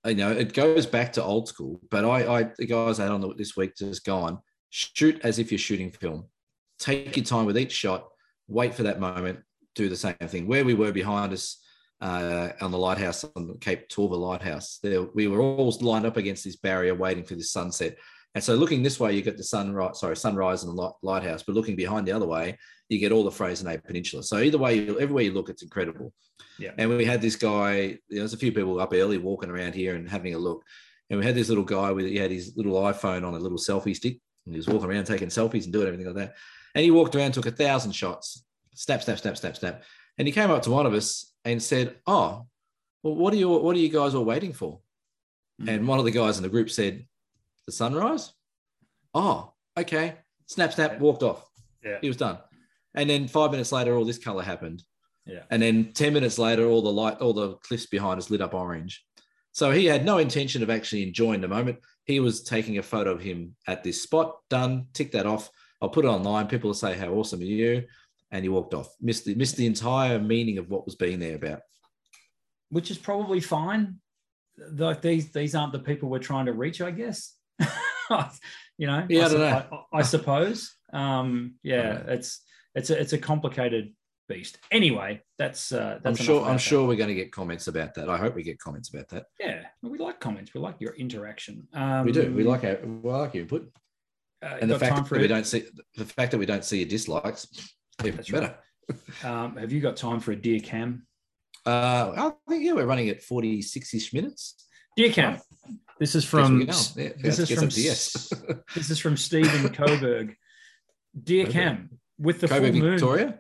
[0.08, 1.80] you know, it goes back to old school.
[1.92, 4.40] But I, I the guys out on the, this week just gone
[4.72, 6.26] shoot as if you're shooting film.
[6.80, 8.08] Take your time with each shot.
[8.48, 9.40] Wait for that moment.
[9.76, 10.48] Do the same thing.
[10.48, 11.58] Where we were behind us
[12.02, 16.18] uh, on the lighthouse on the Cape Tourville lighthouse, there we were all lined up
[16.18, 17.98] against this barrier, waiting for this sunset.
[18.36, 21.44] And so, looking this way, you get the sunrise, sorry, sunrise and the lighthouse.
[21.44, 22.58] But looking behind the other way,
[22.90, 24.24] you get all the Freycinet Peninsula.
[24.24, 26.14] So either way, everywhere you look, it's incredible.
[26.60, 26.72] Yeah.
[26.78, 27.76] And we had this guy.
[27.76, 30.64] You know, there's a few people up early walking around here and having a look.
[31.10, 33.58] And we had this little guy with he had his little iPhone on a little
[33.58, 36.36] selfie stick, and he was walking around taking selfies and doing everything like that.
[36.76, 38.44] And he walked around, took a thousand shots,
[38.76, 39.84] snap, snap, snap, snap, snap.
[40.18, 42.46] And he came up to one of us and said, "Oh,
[43.02, 44.80] well, what are you what are you guys all waiting for?"
[45.62, 45.70] Mm-hmm.
[45.70, 47.06] And one of the guys in the group said,
[47.66, 48.34] "The sunrise."
[49.14, 50.16] Oh, okay.
[50.48, 51.48] Snap, snap, walked off.
[51.84, 51.98] Yeah.
[52.02, 52.38] He was done.
[52.96, 54.84] And then five minutes later, all this color happened.
[55.26, 55.44] Yeah.
[55.50, 58.54] And then 10 minutes later, all the light, all the cliffs behind us lit up
[58.54, 59.06] orange.
[59.52, 61.80] So he had no intention of actually enjoying the moment.
[62.06, 65.50] He was taking a photo of him at this spot, done, tick that off.
[65.82, 66.48] I'll put it online.
[66.48, 67.84] People will say, How awesome are you?
[68.34, 68.94] And he walked off.
[69.00, 71.62] Missed the, missed the entire meaning of what was being there about.
[72.70, 74.00] Which is probably fine.
[74.58, 77.36] Like these, these aren't the people we're trying to reach, I guess.
[78.78, 79.86] you know, yeah, I, I know.
[79.94, 80.76] I, I suppose.
[80.92, 82.42] Um, yeah, it's
[82.76, 83.94] it's a it's a complicated
[84.28, 84.58] beast.
[84.72, 88.10] Anyway, that's uh, that's I'm sure I'm sure we're going to get comments about that.
[88.10, 89.26] I hope we get comments about that.
[89.40, 90.54] Yeah, we like comments.
[90.54, 91.68] We like your interaction.
[91.74, 92.34] Um, we do.
[92.34, 93.72] We like our we like your input.
[94.42, 95.66] Uh, and the fact that we don't see
[95.96, 97.48] the fact that we don't see your dislikes,
[98.02, 98.56] even that's better.
[98.90, 99.26] Right.
[99.26, 101.06] um, have you got time for a dear cam?
[101.66, 104.56] Uh, I think yeah, we're running at 46ish minutes.
[104.98, 105.40] Dear cam,
[106.00, 108.32] this is from yeah, this is from yes.
[108.76, 110.36] this is from Stephen Coburg.
[111.22, 111.54] Dear okay.
[111.54, 111.90] Cam,
[112.20, 113.40] with the Coburg, full moon, Victoria,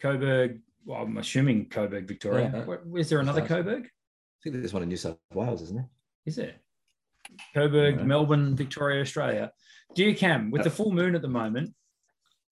[0.00, 0.60] Coburg.
[0.84, 2.64] Well, I'm assuming Coburg, Victoria.
[2.68, 2.98] Yeah.
[2.98, 3.84] Is there another Coburg?
[3.86, 5.88] I think there's one in New South Wales, isn't there?
[6.26, 6.54] Is there?
[7.54, 9.50] Coburg, Melbourne, Victoria, Australia.
[9.94, 11.74] Dear Cam, with the full moon at the moment,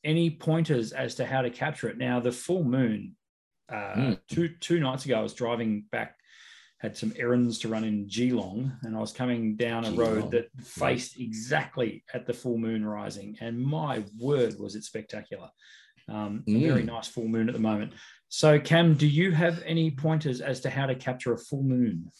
[0.04, 1.98] any pointers as to how to capture it?
[1.98, 3.16] Now, the full moon,
[3.68, 4.20] uh, mm.
[4.28, 6.16] two two nights ago, I was driving back
[6.84, 10.14] had some errands to run in Geelong, and I was coming down a Geelong.
[10.14, 13.38] road that faced exactly at the full moon rising.
[13.40, 15.48] And my word, was it spectacular!
[16.10, 16.62] Um, mm.
[16.62, 17.94] A very nice full moon at the moment.
[18.28, 22.10] So, Cam, do you have any pointers as to how to capture a full moon?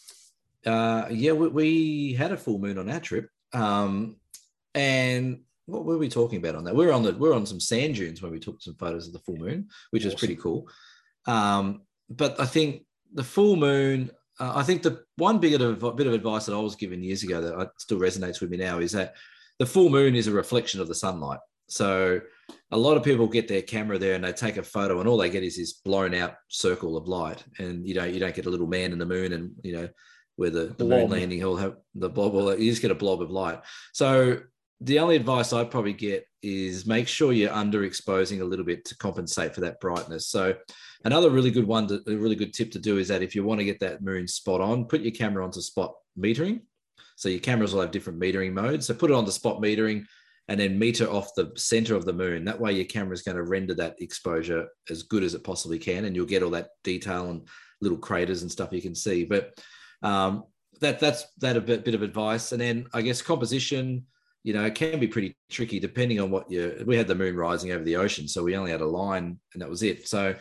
[0.65, 4.17] Uh, yeah, we, we, had a full moon on our trip, um,
[4.75, 6.77] and what were we talking about on that?
[6.77, 9.07] We are on the we are on some sand dunes when we took some photos
[9.07, 10.15] of the full moon, which awesome.
[10.15, 10.69] is pretty cool.
[11.27, 14.11] Um, but I think the full moon
[14.41, 17.23] uh, I think the one bit of bit of advice that I was given years
[17.23, 19.15] ago that still resonates with me now is that
[19.59, 21.39] the full moon is a reflection of the sunlight.
[21.69, 22.21] So
[22.71, 25.17] a lot of people get their camera there and they take a photo and all
[25.17, 28.47] they get is this blown out circle of light and you know you don't get
[28.47, 29.89] a little man in the moon and you know
[30.37, 33.23] where the, the moon landing will have the blob well, you just get a blob
[33.23, 33.61] of light
[33.93, 34.39] so
[34.81, 38.97] the only advice i'd probably get is make sure you're underexposing a little bit to
[38.99, 40.55] compensate for that brightness so
[41.05, 43.45] Another really good one, to, a really good tip to do is that if you
[43.45, 46.63] want to get that moon spot on, put your camera onto spot metering.
[47.17, 48.87] So your cameras will have different metering modes.
[48.87, 50.07] So put it on the spot metering
[50.49, 52.45] and then meter off the center of the moon.
[52.45, 55.79] That way your camera is going to render that exposure as good as it possibly
[55.79, 57.47] can, and you'll get all that detail and
[57.81, 59.25] little craters and stuff you can see.
[59.25, 59.55] But
[60.03, 60.45] um,
[60.81, 62.53] that that's that a bit, bit of advice.
[62.53, 64.07] And then I guess composition,
[64.45, 66.85] you know, it can be pretty tricky depending on what you.
[66.87, 69.63] We had the moon rising over the ocean, so we only had a line, and
[69.63, 70.07] that was it.
[70.07, 70.37] So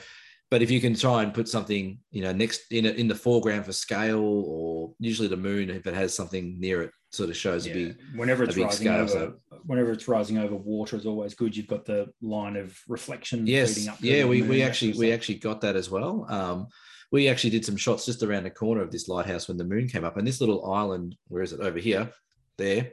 [0.54, 3.66] but if you can try and put something, you know, next in in the foreground
[3.66, 7.66] for scale, or usually the moon, if it has something near it, sort of shows
[7.66, 7.72] yeah.
[7.72, 7.98] a big.
[8.16, 9.34] Whenever it's rising scale, over, so.
[9.66, 11.58] whenever it's rising over water, is always good.
[11.58, 13.48] You've got the line of reflection.
[13.48, 16.28] Yes, yeah, we we actually we actually got that as well.
[16.30, 16.68] Um,
[17.12, 19.88] we actually did some shots just around the corner of this lighthouse when the moon
[19.88, 21.62] came up, and this little island, where is it?
[21.62, 22.12] Over here,
[22.60, 22.92] there.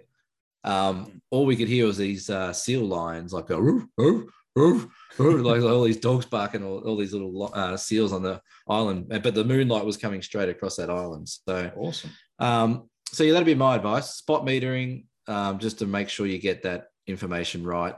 [0.65, 4.89] Um, all we could hear was these uh, seal lines like go, roof, roof, roof,
[5.19, 9.09] like all these dogs barking, all, all these little uh, seals on the island.
[9.09, 11.29] But the moonlight was coming straight across that island.
[11.29, 12.11] So awesome.
[12.39, 14.15] Um, so yeah, that'd be my advice.
[14.15, 17.95] Spot metering, um, just to make sure you get that information right.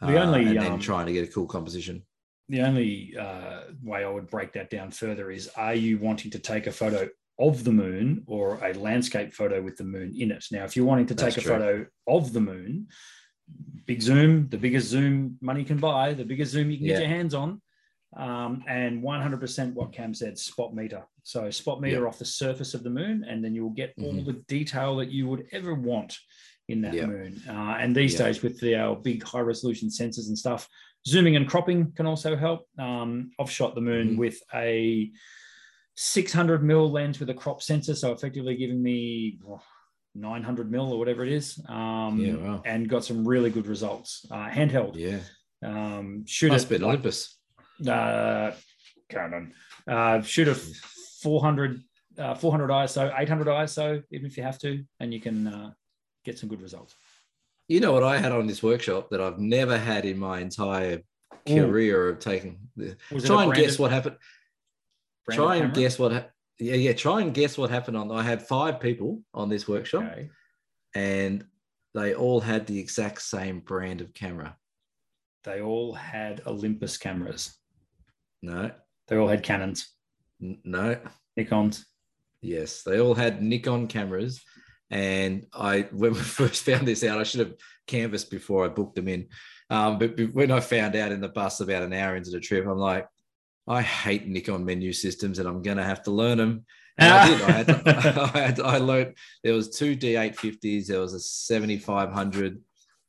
[0.00, 2.02] The only, uh, and then um, trying to get a cool composition.
[2.50, 6.38] The only uh, way I would break that down further is: Are you wanting to
[6.38, 7.08] take a photo
[7.38, 10.44] of the moon or a landscape photo with the moon in it?
[10.50, 11.52] Now, if you're wanting to take That's a true.
[11.52, 12.88] photo of the moon,
[13.86, 16.94] big zoom, the biggest zoom money can buy, the biggest zoom you can yeah.
[16.94, 17.60] get your hands on.
[18.16, 21.04] Um, and 100% what Cam said, spot meter.
[21.24, 22.06] So spot meter yeah.
[22.06, 24.18] off the surface of the moon, and then you'll get mm-hmm.
[24.18, 26.16] all the detail that you would ever want
[26.68, 27.06] in that yeah.
[27.06, 27.42] moon.
[27.48, 30.68] Uh, and these days, with the, our big high resolution sensors and stuff,
[31.06, 32.66] zooming and cropping can also help.
[32.78, 34.18] Um, I've shot the moon Mhm.
[34.18, 35.10] with a
[35.96, 39.60] 600 mil lens with a crop sensor, so effectively giving me oh,
[40.14, 42.62] 900 mil or whatever it is, um, Yeah, wow.
[42.64, 44.26] and got some really good results.
[44.30, 45.20] Uh, handheld, Yeah.
[45.62, 47.38] um, shoot Must it be an like, Olympus.
[47.88, 48.52] uh,
[49.08, 49.52] Canon.
[49.86, 50.54] Uh, shoot a
[51.22, 51.80] 400,
[52.18, 55.72] uh, 400 ISO, 800 ISO, even if you have to, and you can uh,
[56.24, 56.94] get some good results.
[57.68, 61.02] You know what I had on this workshop that I've never had in my entire
[61.48, 61.54] Ooh.
[61.66, 62.58] career of taking.
[62.76, 64.16] The, try and branded- guess what happened.
[65.30, 66.12] Try and guess what.
[66.12, 66.26] Ha-
[66.58, 66.92] yeah, yeah.
[66.92, 68.10] Try and guess what happened on.
[68.12, 70.30] I had five people on this workshop, Okay.
[70.94, 71.44] and
[71.94, 74.56] they all had the exact same brand of camera.
[75.44, 77.54] They all had Olympus cameras.
[78.42, 78.70] No,
[79.08, 79.88] They all had Canons,
[80.42, 80.98] n- no.
[81.38, 81.84] Nikons.
[82.42, 84.42] Yes, they all had Nikon cameras.
[84.90, 87.54] And I, when we first found this out, I should have
[87.86, 89.28] canvassed before I booked them in.
[89.70, 92.66] Um, but when I found out in the bus about an hour into the trip,
[92.66, 93.06] I'm like,
[93.66, 96.64] I hate Nikon menu systems, and I'm going to have to learn them.
[96.96, 97.40] And I did.
[97.42, 102.60] I had, to, I had, I learned there was two D850s, there was a 7500,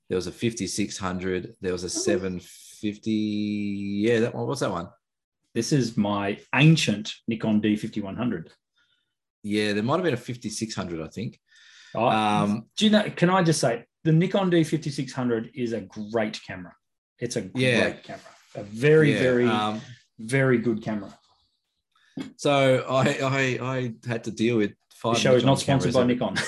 [0.10, 3.12] there was a 5600, there was a 750.
[3.12, 4.48] Yeah, that one.
[4.48, 4.90] What's that one?
[5.54, 8.48] This is my ancient Nikon D5100.
[9.44, 11.40] Yeah, there might have been a 5600, I think.
[11.94, 13.04] Oh, Um, do you know?
[13.16, 16.74] Can I just say the Nikon D5600 is a great camera.
[17.20, 17.92] It's a great Yeah.
[17.92, 18.22] camera.
[18.56, 19.80] A very, Yeah, very, um,
[20.20, 21.18] very good camera.
[22.38, 25.16] So I I I had to deal with five.
[25.16, 26.06] The show is not sponsored by.
[26.06, 26.36] Nikon.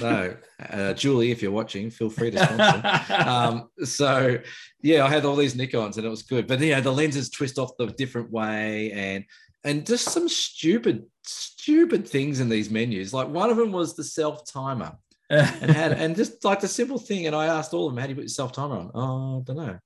[0.00, 0.36] No,
[0.70, 3.14] uh, Julie, if you're watching, feel free to sponsor.
[3.28, 4.38] um, so
[4.82, 7.58] yeah, I had all these Nikons and it was good, but yeah, the lenses twist
[7.58, 9.24] off the different way and
[9.64, 13.12] and just some stupid stupid things in these menus.
[13.12, 14.96] Like one of them was the self timer
[15.30, 17.26] and had and just like the simple thing.
[17.26, 18.90] And I asked all of them, how do you put your self timer on?
[18.94, 19.78] Oh, I don't know.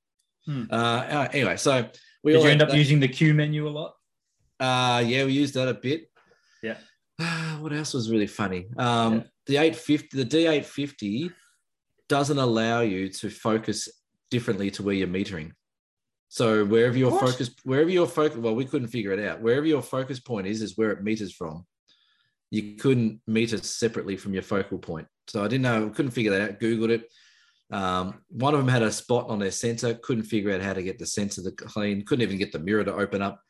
[0.46, 0.64] Hmm.
[0.70, 1.88] Uh, uh, anyway, so
[2.22, 3.94] we Did you end up that- using the Q menu a lot?
[4.60, 6.08] uh, yeah, we used that a bit.
[6.62, 6.76] Yeah.
[7.58, 8.66] what else was really funny?
[8.76, 9.22] Um, Yeah.
[9.46, 11.32] The 850, the D850
[12.08, 13.88] doesn't allow you to focus
[14.30, 15.50] differently to where you're metering.
[16.28, 17.28] So wherever your What?
[17.28, 19.40] focus, wherever your focus, well, we couldn't figure it out.
[19.42, 21.66] Wherever your focus point is, is where it meters from.
[22.52, 25.08] You couldn't meter separately from your focal point.
[25.26, 26.60] So I didn't know, couldn't figure that out.
[26.60, 27.10] Googled it.
[27.70, 30.82] Um, one of them had a spot on their sensor, couldn't figure out how to
[30.82, 33.40] get the sensor to clean, couldn't even get the mirror to open up.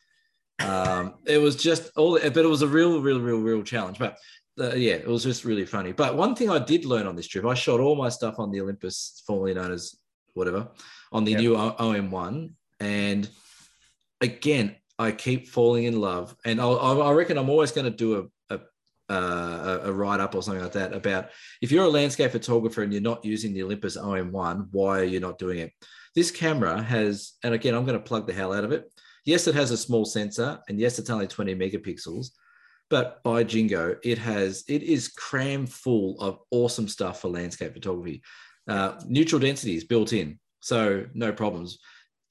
[0.60, 3.98] Um, it was just all, but it was a real, real, real, real challenge.
[3.98, 4.16] But
[4.60, 5.92] uh, yeah, it was just really funny.
[5.92, 8.52] But one thing I did learn on this trip, I shot all my stuff on
[8.52, 9.96] the Olympus, formerly known as
[10.34, 10.68] whatever,
[11.10, 11.40] on the Yep.
[11.40, 12.50] new O- OM1.
[12.78, 13.28] And
[14.20, 16.36] again, I keep falling in love.
[16.44, 18.30] And I, I I reckon I'm always going to do
[19.08, 21.30] uh, a write up or something like that about
[21.60, 25.20] if you're a landscape photographer and you're not using the Olympus OM1, why are you
[25.20, 25.72] not doing it?
[26.14, 28.84] This camera has, and again, I'm going to plug the hell out of it.
[29.24, 32.30] Yes, it has a small sensor, and yes, it's only 20 megapixels,
[32.90, 38.22] but by jingo, it has it is cram full of awesome stuff for landscape photography.
[38.68, 41.78] Uh, neutral density is built in, so no problems.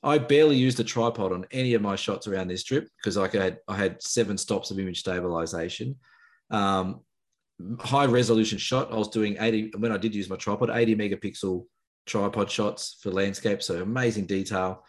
[0.04, 3.28] I barely used a tripod on any of my shots around this trip because I
[3.28, 5.96] had I had seven stops of image stabilization.
[6.52, 7.02] Um,
[7.80, 8.92] high resolution shot.
[8.92, 11.66] I was doing 80 when I did use my tripod, 80 megapixel
[12.06, 13.62] tripod shots for landscape.
[13.64, 14.84] So amazing detail,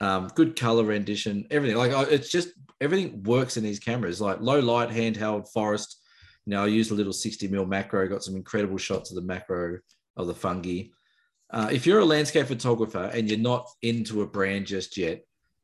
[0.00, 1.76] um, good color rendition, everything.
[1.76, 2.48] Like I, it's just
[2.80, 4.20] everything works in these cameras.
[4.20, 6.02] Like low light, handheld, forest.
[6.44, 9.22] You know, I used a little 60 mil macro, got some incredible shots of the
[9.22, 9.78] macro
[10.16, 10.84] of the fungi.
[11.50, 15.22] Uh, if you're a landscape photographer and you're not into a brand just yet,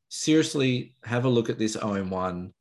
[0.08, 2.52] seriously have a look at this OM1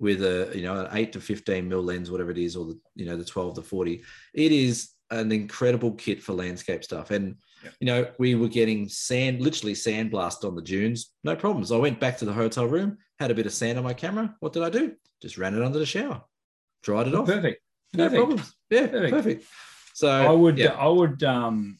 [0.00, 2.78] with a you know an 8 to 15 mil lens whatever it is or the
[2.96, 4.02] you know the 12 to 40
[4.34, 7.74] it is an incredible kit for landscape stuff and Yep.
[7.80, 12.00] you know we were getting sand literally sandblast on the dunes no problems i went
[12.00, 14.62] back to the hotel room had a bit of sand on my camera what did
[14.62, 16.22] i do just ran it under the shower
[16.82, 17.60] dried it off Perfect.
[17.92, 18.18] no Perfect.
[18.18, 19.12] problems yeah Perfect.
[19.12, 19.44] perfect,
[19.92, 20.68] so I would, yeah.
[20.72, 21.78] I would, um,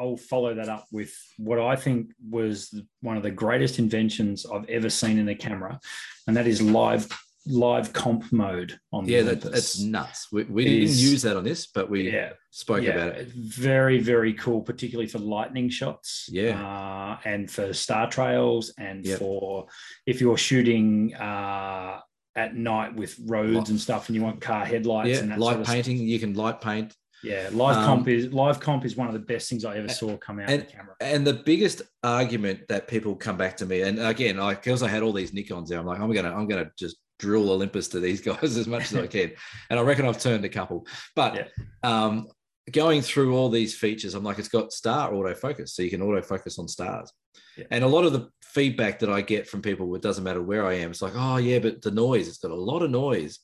[0.00, 4.68] I'll follow that up with what I think was one of the greatest inventions I've
[4.68, 5.78] ever seen in a camera,
[6.26, 7.06] and that is live
[7.46, 11.38] live comp mode on the yeah that, that's nuts we, we It didn't use that
[11.38, 15.70] on this but we yeah, spoke yeah, about it Very, very cool, particularly for lightning
[15.70, 16.28] shots.
[16.30, 16.60] Yeah.
[16.62, 19.18] Uh, and for star trails and Yep.
[19.20, 19.66] for
[20.06, 22.00] if you're shooting uh,
[22.36, 25.38] at night with roads Light- and stuff and you want car headlights yeah and that
[25.38, 28.84] light sort of painting you can light paint Yeah, live Um, comp is live comp
[28.84, 30.94] is one of the best things I ever saw come out of the camera.
[31.00, 34.88] And the biggest argument that people come back to me, and again, I because I
[34.88, 38.00] had all these Nikons there, I'm like, I'm gonna, I'm gonna just drill Olympus to
[38.00, 39.32] these guys as much as I can,
[39.68, 40.86] and I reckon I've turned a couple.
[41.14, 41.44] But Yeah.
[41.82, 42.28] um,
[42.72, 46.58] going through all these features, I'm like, it's got star autofocus, so you can autofocus
[46.58, 47.12] on stars.
[47.56, 47.64] Yeah.
[47.70, 50.64] And a lot of the feedback that I get from people, it doesn't matter where
[50.66, 53.40] I am, it's like, oh yeah, but the noise, it's got a lot of noise.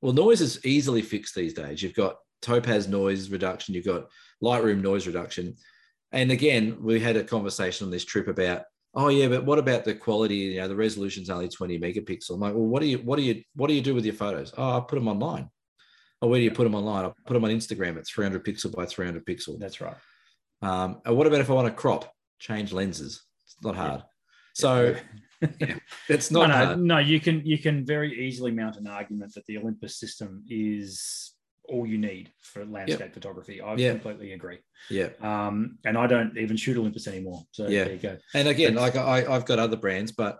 [0.00, 1.82] Well, noise is easily fixed these days.
[1.82, 4.08] You've got Topaz noise reduction, you've got
[4.42, 5.56] Lightroom noise reduction.
[6.12, 8.62] And again, we had a conversation on this trip about,
[8.94, 10.36] oh yeah, but what about the quality?
[10.36, 12.30] You know, the resolution's only 20 megapixel.
[12.30, 14.14] I'm like, well, what do you what do you what do you do with your
[14.14, 14.52] photos?
[14.56, 15.50] Oh, I put them online.
[16.22, 17.06] Oh, where do you put them online?
[17.06, 19.58] I put them on Instagram at 300 pixel by 300 pixel.
[19.58, 19.96] That's right.
[20.62, 23.24] Um, and what about if I want to crop, change lenses?
[23.44, 24.02] It's not hard.
[24.54, 24.94] So
[25.60, 25.76] yeah,
[26.08, 26.80] it's not no, no, hard.
[26.80, 31.33] no, you can you can very easily mount an argument that the Olympus system is
[31.68, 33.60] all you need for landscape photography.
[33.60, 33.92] I Yeah.
[33.92, 34.58] completely agree.
[34.90, 35.08] Yeah.
[35.20, 37.44] Um, and I don't even shoot Olympus anymore.
[37.52, 37.84] So Yeah.
[37.84, 38.18] there you go.
[38.34, 40.38] And again, That's- like I, I've got other brands, but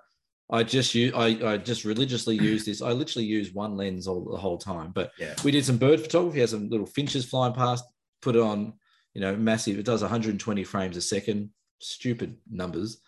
[0.51, 2.83] I just use I, I just religiously use this.
[2.83, 4.93] I literally use one lens all the whole time.
[4.95, 5.35] But Yeah.
[5.43, 7.85] we did some bird photography, had some little finches flying past,
[8.21, 8.75] put it on,
[9.15, 9.79] you know, massive.
[9.79, 11.51] It does 120 frames a second,
[11.81, 12.99] stupid numbers.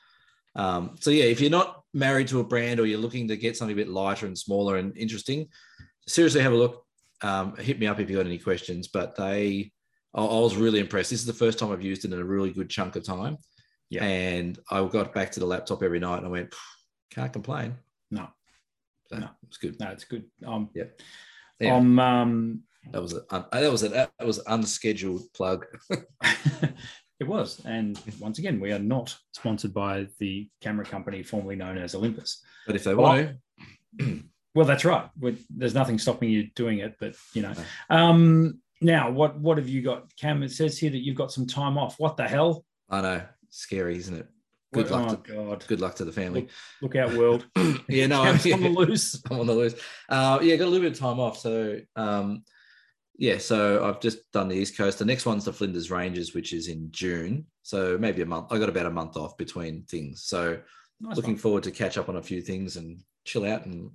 [0.55, 3.57] Um, so yeah, if you're not married to a brand or you're looking to get
[3.59, 5.49] something a bit lighter and smaller and interesting,
[6.09, 6.86] seriously have a look.
[7.23, 8.89] Um, hit me up if you got any questions.
[8.89, 9.73] But they,
[10.15, 11.11] I, I was really impressed.
[11.11, 13.39] This is the first time I've used it in a really good chunk of time.
[13.91, 14.05] Yeah.
[14.05, 16.55] And I got back to the laptop every night and I went,
[17.11, 17.77] can't complain.
[18.11, 18.29] No.
[19.09, 19.29] So No.
[19.47, 19.79] it's good.
[19.79, 20.25] No, it's good.
[20.45, 20.85] Um, Yeah.
[21.61, 21.77] Yeah.
[21.77, 22.63] um, um,
[22.93, 25.67] That was a that was a that was an unscheduled plug.
[27.21, 27.65] it was.
[27.65, 32.43] And once again, we are not sponsored by the camera company formerly known as Olympus.
[32.67, 33.37] But if they want
[34.01, 34.23] to,
[34.57, 35.09] Well, that's right.
[35.51, 37.53] There's nothing stopping you doing it, but you know.
[37.91, 40.43] Um, now, what what have you got, Cam?
[40.43, 42.01] It says here that you've got some time off.
[42.01, 42.65] What the hell?
[42.89, 44.27] I know, scary, isn't it?
[44.73, 45.65] Good What- luck oh God!
[45.69, 46.49] Good luck to the family.
[46.81, 47.47] Look out, world!
[47.89, 49.23] yeah, no, I'm, Cam's on the loose.
[49.31, 49.75] I'm on the loose.
[50.09, 51.39] Uh, yeah, got a little bit of time off.
[51.39, 52.43] So, um,
[53.19, 54.99] yeah, so I've just done the East Coast.
[54.99, 57.45] The next one's the Flinders Ranges, which is in June.
[57.63, 58.53] So maybe a month.
[58.53, 60.23] I got about a month off between things.
[60.25, 60.59] So
[61.01, 61.39] Nice looking one.
[61.41, 63.91] forward to catch up on a few things and chill out and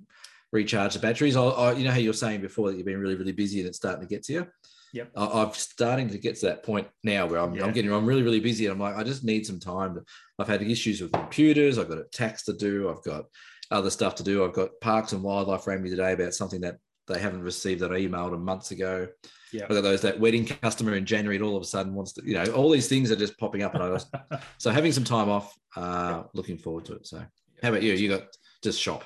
[0.52, 1.36] recharge the batteries.
[1.36, 3.60] I, I, you know how you were saying before that you've been really, really busy
[3.60, 4.46] and it's starting to get to you.
[4.92, 5.10] Yep.
[5.16, 7.64] I, I'm starting to get to that point now where I'm, Yeah.
[7.64, 8.66] I'm getting, I'm really, really busy.
[8.66, 9.94] And I'm like, I just need some time.
[9.94, 10.04] To,
[10.38, 11.78] I've had issues with computers.
[11.78, 12.90] I've got a tax to do.
[12.90, 13.24] I've got
[13.70, 14.44] other stuff to do.
[14.44, 16.76] I've got Parks and Wildlife rang me today about something that
[17.08, 19.08] they haven't received that I emailed them months ago.
[19.52, 19.64] Yeah.
[19.64, 22.22] I've got those that wedding customer in January and all of a sudden wants to,
[22.24, 23.74] you know, all these things are just popping up.
[23.74, 24.06] And I was,
[24.58, 27.06] so having some time off, uh, looking forward to it.
[27.06, 27.22] So
[27.62, 27.94] how about you?
[27.94, 28.24] You got
[28.62, 29.04] just shop.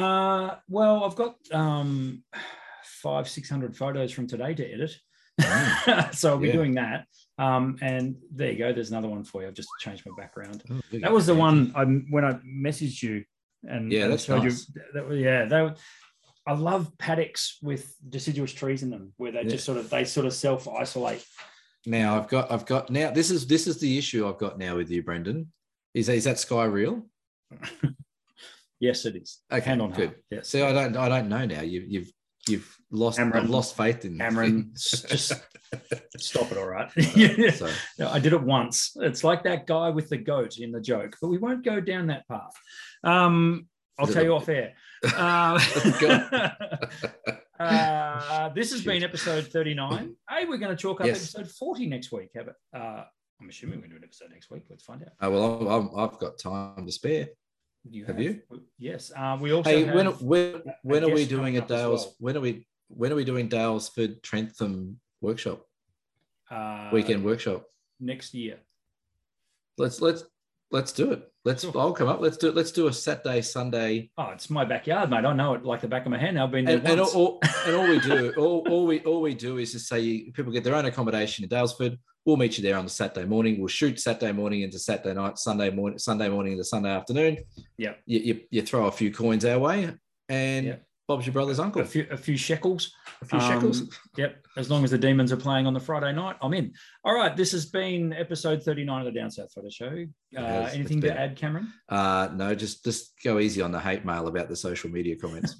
[0.00, 2.22] Uh, well, I've got um,
[2.84, 4.96] five, six hundred photos from today to edit,
[6.14, 6.52] so I'll be Yeah.
[6.54, 7.06] doing that.
[7.38, 8.72] Um, and there you go.
[8.72, 9.48] There's another one for you.
[9.48, 10.62] I've just changed my background.
[10.70, 10.80] Oh.
[11.00, 13.24] That was the one I when I messaged you
[13.64, 14.68] and Yeah, and that's nice.
[14.74, 14.82] you.
[14.94, 15.78] That, yeah, that.
[16.46, 19.50] I love paddocks with deciduous trees in them, where they Yeah.
[19.50, 21.24] just sort of they sort of self isolate.
[21.86, 24.76] Now I've got I've got now this is this is the issue I've got now
[24.76, 25.52] with you, Brendan.
[25.94, 27.06] Is is that sky real?
[28.80, 29.40] Yes, it is.
[29.52, 30.08] Okay, Hand on good.
[30.08, 30.24] heart.
[30.30, 30.48] Yes.
[30.48, 31.60] See, I don't I don't know now.
[31.60, 32.12] You've you've
[32.48, 35.32] you've lost I've lost faith in Cameron, just
[36.16, 36.58] stop it.
[36.58, 36.90] All right.
[37.16, 37.50] Yeah.
[37.54, 38.92] so No, I did it once.
[38.96, 42.06] It's like that guy with the goat in the joke, but we won't go down
[42.08, 42.54] that path.
[43.04, 43.68] Um,
[43.98, 44.72] I'll tell you off air.
[45.04, 45.58] Uh,
[47.58, 48.86] uh, this has Shoot.
[48.88, 50.14] been episode 39.
[50.28, 51.34] Hey, we're going to chalk up Yes.
[51.34, 52.30] episode 40 next week.
[52.34, 52.54] Have it?
[52.74, 53.04] Uh,
[53.40, 54.62] I'm assuming we're going to do an episode next week.
[54.70, 55.10] Let's find out.
[55.20, 57.28] oh, well I'm, I've got time to spare.
[57.88, 58.42] You Have you?
[58.78, 59.10] Yes.
[59.16, 62.06] Uh, we also Hey, have, when when when are we doing a Dales?
[62.06, 62.14] well.
[62.18, 65.64] When are we when are we doing Dale's Daylesford Trentham workshop
[66.50, 67.64] uh, weekend workshop?
[67.98, 68.58] next year.
[69.78, 70.24] Let's let's
[70.70, 71.29] let's do it.
[71.44, 71.64] Let's.
[71.64, 72.20] I'll come up.
[72.20, 72.54] Let's do it.
[72.54, 75.24] Let's do a Saturday Sunday Oh, it's my backyard, mate.
[75.24, 76.38] I know it like the back of my hand.
[76.38, 79.22] I've been there and, and all, all- and all we do, all, all we all
[79.22, 81.96] we do is just say people get their own accommodation in Daylesford.
[82.26, 83.58] We'll meet you there on the Saturday morning.
[83.58, 87.38] We'll shoot Saturday morning into Saturday night, Sunday morning, Sunday morning into Sunday afternoon.
[87.78, 88.00] Yep.
[88.04, 89.90] You, you, you throw a few coins our way,
[90.28, 90.82] and Yep.
[91.10, 91.82] Bob's your brother's uncle.
[91.82, 92.92] a few, a few shekels.
[93.20, 93.80] A few shekels.
[93.80, 94.46] Um, Yep.
[94.56, 96.72] As long as the demons are playing on the Friday night, I'm in.
[97.04, 97.36] All right.
[97.36, 100.06] This has been episode 39 of the Down South Photo Show.
[100.36, 100.74] Uh, has.
[100.74, 101.72] anything It's to add, Cameron?
[101.88, 105.56] Uh, no, just just go easy on the hate mail about the social media comments.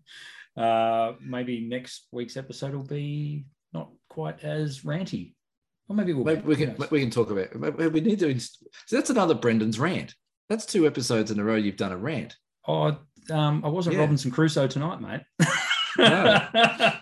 [0.56, 5.34] uh, maybe next week's episode will be not quite as ranty.
[5.88, 6.46] Or maybe we'll Maybe be.
[6.48, 7.92] we can we can talk about.
[7.92, 8.28] We need to.
[8.28, 10.14] inst- So that's another Brendan's rant.
[10.48, 12.36] That's two episodes in a row you've done a rant.
[12.68, 12.96] Oh,
[13.30, 14.00] um, I wasn't Yeah.
[14.02, 15.20] Robinson Crusoe tonight, mate.
[15.98, 16.46] No.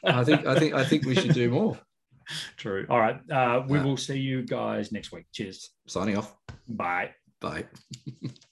[0.05, 1.79] I think I think I think we should do more.
[2.57, 2.87] True.
[2.91, 3.19] All right.
[3.31, 5.27] Uh, we Uh, will see you guys next week.
[5.33, 5.71] Cheers.
[5.87, 6.35] Signing off.
[6.69, 7.11] Bye.
[7.41, 7.65] Bye.